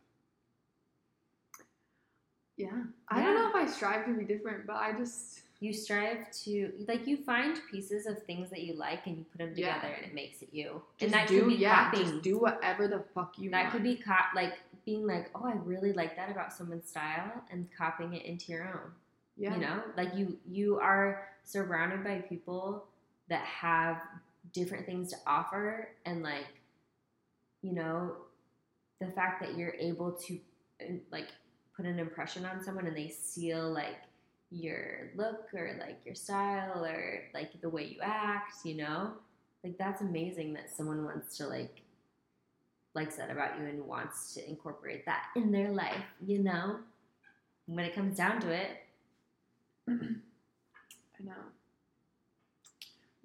yeah, 2.57 2.83
I 3.09 3.23
don't 3.23 3.35
know 3.37 3.49
if 3.51 3.55
I 3.55 3.67
strive 3.71 4.05
to 4.07 4.15
be 4.15 4.25
different, 4.25 4.67
but 4.67 4.77
I 4.77 4.93
just 4.93 5.43
You 5.61 5.73
strive 5.73 6.31
to 6.45 6.73
like 6.87 7.07
you 7.07 7.17
find 7.17 7.59
pieces 7.71 8.07
of 8.07 8.23
things 8.23 8.49
that 8.51 8.63
you 8.63 8.75
like 8.75 9.07
and 9.07 9.19
you 9.19 9.25
put 9.25 9.39
them 9.39 9.53
Yeah. 9.57 9.75
together 9.75 9.95
and 9.95 10.07
it 10.07 10.15
makes 10.15 10.41
it 10.43 10.51
you. 10.53 10.83
just 10.99 11.13
and 11.13 11.13
that 11.15 11.29
do 11.29 11.41
could 11.41 11.49
be 11.49 11.55
yeah, 11.57 11.91
copying. 11.91 12.11
just 12.11 12.23
do 12.23 12.39
whatever 12.39 12.87
the 12.87 13.03
fuck 13.15 13.35
you 13.39 13.51
that 13.51 13.63
want. 13.65 13.73
could 13.73 13.83
be 13.83 13.97
cop 13.97 14.27
like 14.37 14.55
being 14.85 15.07
like, 15.07 15.31
oh, 15.35 15.45
I 15.47 15.55
really 15.65 15.93
like 15.93 16.15
that 16.17 16.31
about 16.31 16.53
someone's 16.53 16.89
style 16.89 17.43
and 17.51 17.67
copying 17.77 18.15
it 18.15 18.25
into 18.25 18.53
your 18.53 18.65
own. 18.69 18.93
yeah. 19.37 19.55
You 19.55 19.61
know, 19.61 19.83
like 19.97 20.15
you 20.15 20.39
you 20.49 20.79
are 20.79 21.29
surrounded 21.45 22.05
by 22.05 22.19
people 22.29 22.85
that 23.29 23.43
have 23.45 24.01
different 24.53 24.87
things 24.87 25.11
to 25.11 25.17
offer, 25.27 25.89
and 26.07 26.23
like, 26.23 26.47
you 27.63 27.73
know, 27.73 28.13
the 29.01 29.09
fact 29.09 29.43
that 29.43 29.57
you're 29.59 29.75
able 29.79 30.13
to 30.13 30.39
uh, 30.81 30.93
like 31.11 31.27
put 31.77 31.85
an 31.85 31.99
impression 31.99 32.45
on 32.45 32.63
someone 32.63 32.87
and 32.87 32.97
they 32.97 33.09
feel 33.09 33.69
like 33.71 33.97
your 34.51 35.11
look 35.15 35.53
or 35.55 35.77
like 35.79 36.01
your 36.05 36.15
style 36.15 36.85
or 36.85 37.23
like 37.35 37.61
the 37.61 37.69
way 37.69 37.85
you 37.85 38.01
act, 38.03 38.55
you 38.65 38.77
know, 38.77 39.13
like 39.63 39.77
that's 39.79 40.01
amazing 40.01 40.55
that 40.55 40.75
someone 40.75 41.05
wants 41.05 41.37
to 41.37 41.47
like 41.47 41.83
likes 42.95 43.17
that 43.17 43.31
about 43.31 43.59
you 43.59 43.67
and 43.67 43.87
wants 43.87 44.35
to 44.35 44.49
incorporate 44.49 45.05
that 45.07 45.27
in 45.37 45.53
their 45.53 45.71
life, 45.71 46.05
you 46.25 46.39
know. 46.39 46.79
When 47.67 47.85
it 47.85 47.95
comes 47.95 48.17
down 48.17 48.41
to 48.41 48.51
it, 48.51 48.71
I 49.89 49.93
know. 51.23 51.33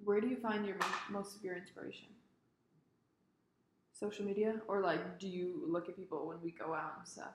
Where 0.04 0.20
do 0.20 0.28
you 0.28 0.36
find 0.36 0.66
your 0.66 0.76
most 1.08 1.36
of 1.36 1.42
your 1.42 1.56
inspiration? 1.56 2.08
Social 3.94 4.24
media, 4.24 4.60
or 4.68 4.80
like, 4.80 5.18
do 5.18 5.28
you 5.28 5.62
look 5.66 5.88
at 5.88 5.96
people 5.96 6.26
when 6.28 6.36
we 6.42 6.50
go 6.50 6.74
out 6.74 6.94
and 6.98 7.08
stuff? 7.08 7.32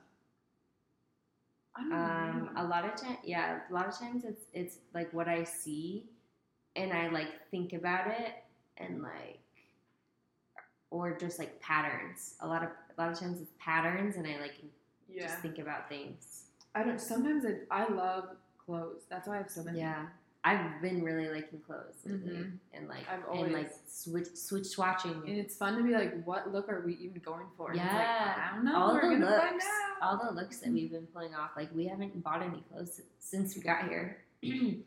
Um, 1.92 2.50
a 2.56 2.64
lot 2.64 2.84
of 2.84 2.94
time, 2.96 3.18
yeah, 3.24 3.60
a 3.70 3.72
lot 3.72 3.86
of 3.86 3.98
times 3.98 4.24
it's 4.24 4.44
it's 4.52 4.78
like 4.94 5.12
what 5.12 5.28
I 5.28 5.44
see, 5.44 6.04
and 6.76 6.92
I 6.92 7.08
like 7.08 7.28
think 7.50 7.72
about 7.72 8.08
it, 8.08 8.34
and 8.76 9.02
like, 9.02 9.40
or 10.90 11.16
just 11.16 11.38
like 11.38 11.60
patterns. 11.60 12.34
A 12.40 12.46
lot 12.46 12.62
of 12.62 12.70
a 12.96 13.00
lot 13.00 13.10
of 13.10 13.18
times 13.18 13.40
it's 13.40 13.52
patterns, 13.58 14.16
and 14.16 14.26
I 14.26 14.40
like 14.40 14.54
yeah, 15.08 15.22
just 15.22 15.38
think 15.38 15.58
about 15.58 15.88
things. 15.88 16.44
I 16.74 16.82
don't. 16.84 17.00
Sometimes 17.00 17.44
I, 17.44 17.82
I 17.82 17.88
love 17.88 18.36
clothes. 18.64 19.02
That's 19.08 19.26
why 19.26 19.34
I 19.34 19.38
have 19.38 19.50
so 19.50 19.62
many. 19.62 19.78
Yeah, 19.78 20.06
I've 20.42 20.80
been 20.80 21.02
really 21.02 21.28
liking 21.28 21.60
clothes 21.60 21.96
lately, 22.06 22.32
Mhm. 22.32 22.52
and 22.72 22.88
like 22.88 23.04
I've 23.10 23.22
and 23.28 23.52
like 23.52 23.66
always- 23.66 23.80
switch 23.86 24.28
switch 24.34 24.64
swatching. 24.64 25.18
And 25.28 25.36
it's 25.36 25.54
fun 25.56 25.76
to 25.76 25.82
be 25.82 25.92
like, 25.92 26.24
what 26.24 26.50
look 26.50 26.68
are 26.70 26.80
we 26.80 26.94
even 26.94 27.20
going 27.20 27.46
for? 27.58 27.70
It's 27.72 27.78
like, 27.78 27.86
Yeah. 27.90 28.48
I 28.50 28.54
don't 28.56 28.64
know. 28.64 28.74
all 28.76 28.94
We're 28.94 29.18
the 29.18 29.26
looks, 29.26 29.66
all 30.00 30.16
the 30.16 30.32
looks 30.32 30.58
that 30.60 30.70
we've 30.72 30.90
been 30.90 31.06
pulling 31.08 31.34
off. 31.34 31.50
Like 31.56 31.68
we 31.74 31.86
haven't 31.86 32.22
bought 32.24 32.42
any 32.42 32.62
clothes 32.72 33.02
since 33.18 33.54
we 33.54 33.60
got 33.62 33.88
here, 33.88 34.24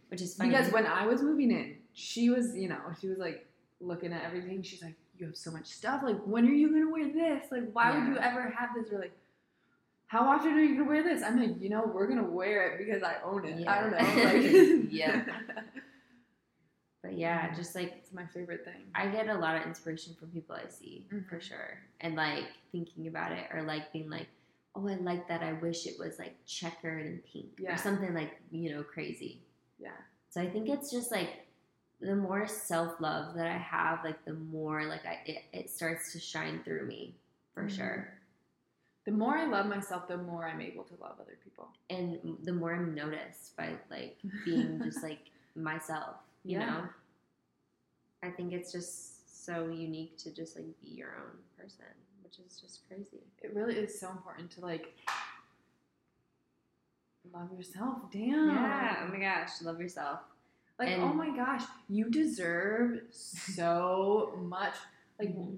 which 0.10 0.22
is 0.22 0.36
funny. 0.36 0.50
Because 0.50 0.72
when 0.74 0.88
I 0.88 1.06
was 1.06 1.22
moving 1.22 1.52
in, 1.52 1.78
she 1.94 2.32
was, 2.32 2.56
you 2.58 2.68
know, 2.70 2.82
she 3.00 3.08
was 3.08 3.20
like 3.20 3.46
looking 3.80 4.12
at 4.12 4.24
everything. 4.24 4.64
She's 4.64 4.82
like, 4.82 4.96
"You 5.20 5.28
have 5.28 5.38
so 5.38 5.52
much 5.52 5.68
stuff. 5.68 6.02
Like, 6.04 6.18
when 6.26 6.48
are 6.48 6.52
you 6.52 6.72
gonna 6.72 6.90
wear 6.90 7.12
this? 7.14 7.52
Like, 7.52 7.70
why 7.74 7.96
would 7.96 8.08
you 8.08 8.18
ever 8.18 8.50
have 8.50 8.70
this?" 8.76 8.92
Or 8.92 8.98
like, 8.98 9.16
"How 10.14 10.24
often 10.34 10.52
are 10.54 10.62
you 10.62 10.78
gonna 10.78 10.90
wear 10.90 11.04
this?" 11.04 11.24
I'm 11.24 11.40
like, 11.40 11.60
you 11.60 11.70
know, 11.70 11.84
we're 11.94 12.08
gonna 12.08 12.24
wear 12.40 12.58
it 12.72 12.78
because 12.86 13.02
I 13.04 13.16
own 13.24 13.46
it. 13.46 13.68
I 13.68 13.82
don't 13.82 13.92
know. 13.92 13.98
Yeah. 14.00 14.32
Like, 14.32 14.44
Yeah. 14.92 15.26
but 17.02 17.14
yeah, 17.18 17.54
just 17.54 17.76
like 17.76 17.94
it's 17.98 18.14
my 18.14 18.26
favorite 18.28 18.64
thing. 18.64 18.84
I 18.96 19.08
get 19.08 19.28
a 19.28 19.34
lot 19.46 19.56
of 19.58 19.64
inspiration 19.66 20.16
from 20.20 20.30
people 20.30 20.56
I 20.56 20.68
see 20.70 21.06
for 21.10 21.38
Mhm. 21.38 21.42
sure, 21.42 21.80
and 22.02 22.16
like 22.16 22.46
thinking 22.72 23.08
about 23.08 23.32
it 23.34 23.46
or 23.54 23.64
like 23.64 23.92
being 23.92 24.10
like, 24.10 24.28
oh, 24.76 24.88
I 24.88 24.96
like 24.96 25.28
that. 25.28 25.42
I 25.44 25.54
wish 25.54 25.86
it 25.86 26.00
was 26.00 26.18
like 26.20 26.36
checkered 26.46 27.06
and 27.06 27.24
pink 27.26 27.50
Yeah. 27.60 27.74
or 27.74 27.78
something 27.78 28.14
like 28.14 28.40
you 28.52 28.72
know 28.74 28.84
crazy. 28.84 29.42
Yeah. 29.80 29.98
So 30.30 30.42
I 30.42 30.50
think 30.50 30.70
it's 30.70 30.92
just 30.92 31.12
like 31.12 31.48
the 32.00 32.16
more 32.16 32.48
self 32.48 33.00
love 33.02 33.36
that 33.36 33.48
I 33.48 33.58
have, 33.58 34.04
like 34.04 34.24
the 34.26 34.34
more 34.34 34.86
like 34.86 35.06
I 35.06 35.20
it, 35.26 35.44
it 35.54 35.70
starts 35.70 36.14
to 36.14 36.20
shine 36.20 36.64
through 36.64 36.86
me 36.88 37.16
for 37.54 37.64
Mhm. 37.66 37.76
sure, 37.76 38.14
The 39.06 39.12
more 39.12 39.36
I 39.38 39.46
love 39.46 39.66
myself, 39.66 40.08
the 40.08 40.18
more 40.18 40.48
I'm 40.48 40.62
able 40.62 40.84
to 40.86 40.94
love 41.02 41.16
other 41.20 41.38
people. 41.44 41.70
and 41.90 42.38
the 42.44 42.54
more 42.54 42.74
I'm 42.74 42.94
noticed 42.96 43.56
by 43.58 43.72
like 43.92 44.18
being 44.46 44.82
just 44.84 45.04
like 45.04 45.20
myself, 45.56 46.16
you 46.46 46.60
Yeah. 46.60 46.66
know. 46.66 46.84
I 48.24 48.30
think 48.30 48.54
it's 48.54 48.72
just 48.72 49.44
so 49.46 49.68
unique 49.68 50.18
to 50.20 50.32
just 50.34 50.56
like 50.56 50.66
be 50.82 50.88
your 50.88 51.10
own 51.20 51.38
person, 51.58 51.86
which 52.24 52.40
is 52.40 52.60
just 52.62 52.88
crazy. 52.88 53.22
It 53.42 53.54
really 53.54 53.76
is 53.76 54.00
so 54.00 54.10
important 54.10 54.50
to 54.52 54.62
like 54.62 54.96
love 57.34 57.50
yourself. 57.58 58.00
Damn. 58.12 58.50
Yeah. 58.50 59.04
Oh 59.06 59.12
my 59.12 59.20
gosh, 59.20 59.62
love 59.62 59.80
yourself. 59.82 60.20
Like, 60.80 60.90
And- 60.90 61.04
oh 61.04 61.14
my 61.14 61.36
gosh, 61.36 61.64
you 61.90 62.10
deserve 62.10 63.02
so 63.12 64.34
much. 64.42 64.76
Like, 65.20 65.30
Mhm. 65.36 65.58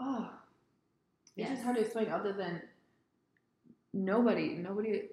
oh, 0.00 0.30
it's 1.38 1.48
Yes. 1.48 1.50
just 1.50 1.62
hard 1.64 1.76
to 1.76 1.82
explain. 1.82 2.08
Other 2.10 2.32
than 2.32 2.62
nobody, 3.92 4.54
nobody, 4.56 5.08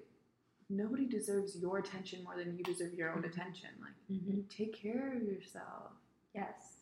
nobody 0.68 1.06
deserves 1.06 1.56
your 1.58 1.78
attention 1.78 2.22
more 2.24 2.36
than 2.36 2.56
you 2.56 2.64
deserve 2.64 2.94
your 2.94 3.10
own 3.10 3.24
attention. 3.24 3.70
Like, 3.80 3.94
Mhm. 4.10 4.48
take 4.48 4.74
care 4.74 5.12
of 5.14 5.22
yourself. 5.22 5.92
Yes. 6.34 6.78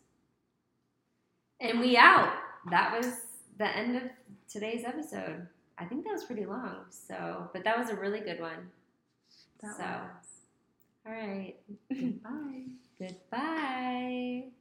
And 1.59 1.79
we 1.79 1.95
out. 1.97 2.37
That 2.69 2.91
was 2.97 3.25
the 3.57 3.67
end 3.67 3.95
of 3.95 4.03
today's 4.49 4.83
episode. 4.83 5.47
I 5.77 5.85
think 5.85 6.03
that 6.05 6.11
was 6.13 6.23
pretty 6.25 6.45
long. 6.45 6.85
So, 6.89 7.49
but 7.53 7.63
that 7.63 7.77
was 7.77 7.89
a 7.89 7.95
really 7.95 8.19
good 8.21 8.39
one. 8.39 8.71
That 9.61 9.75
So. 9.77 9.83
was. 9.83 10.41
All 11.05 11.11
right. 11.13 11.55
Goodbye. 11.89 12.65
Goodbye. 12.99 14.51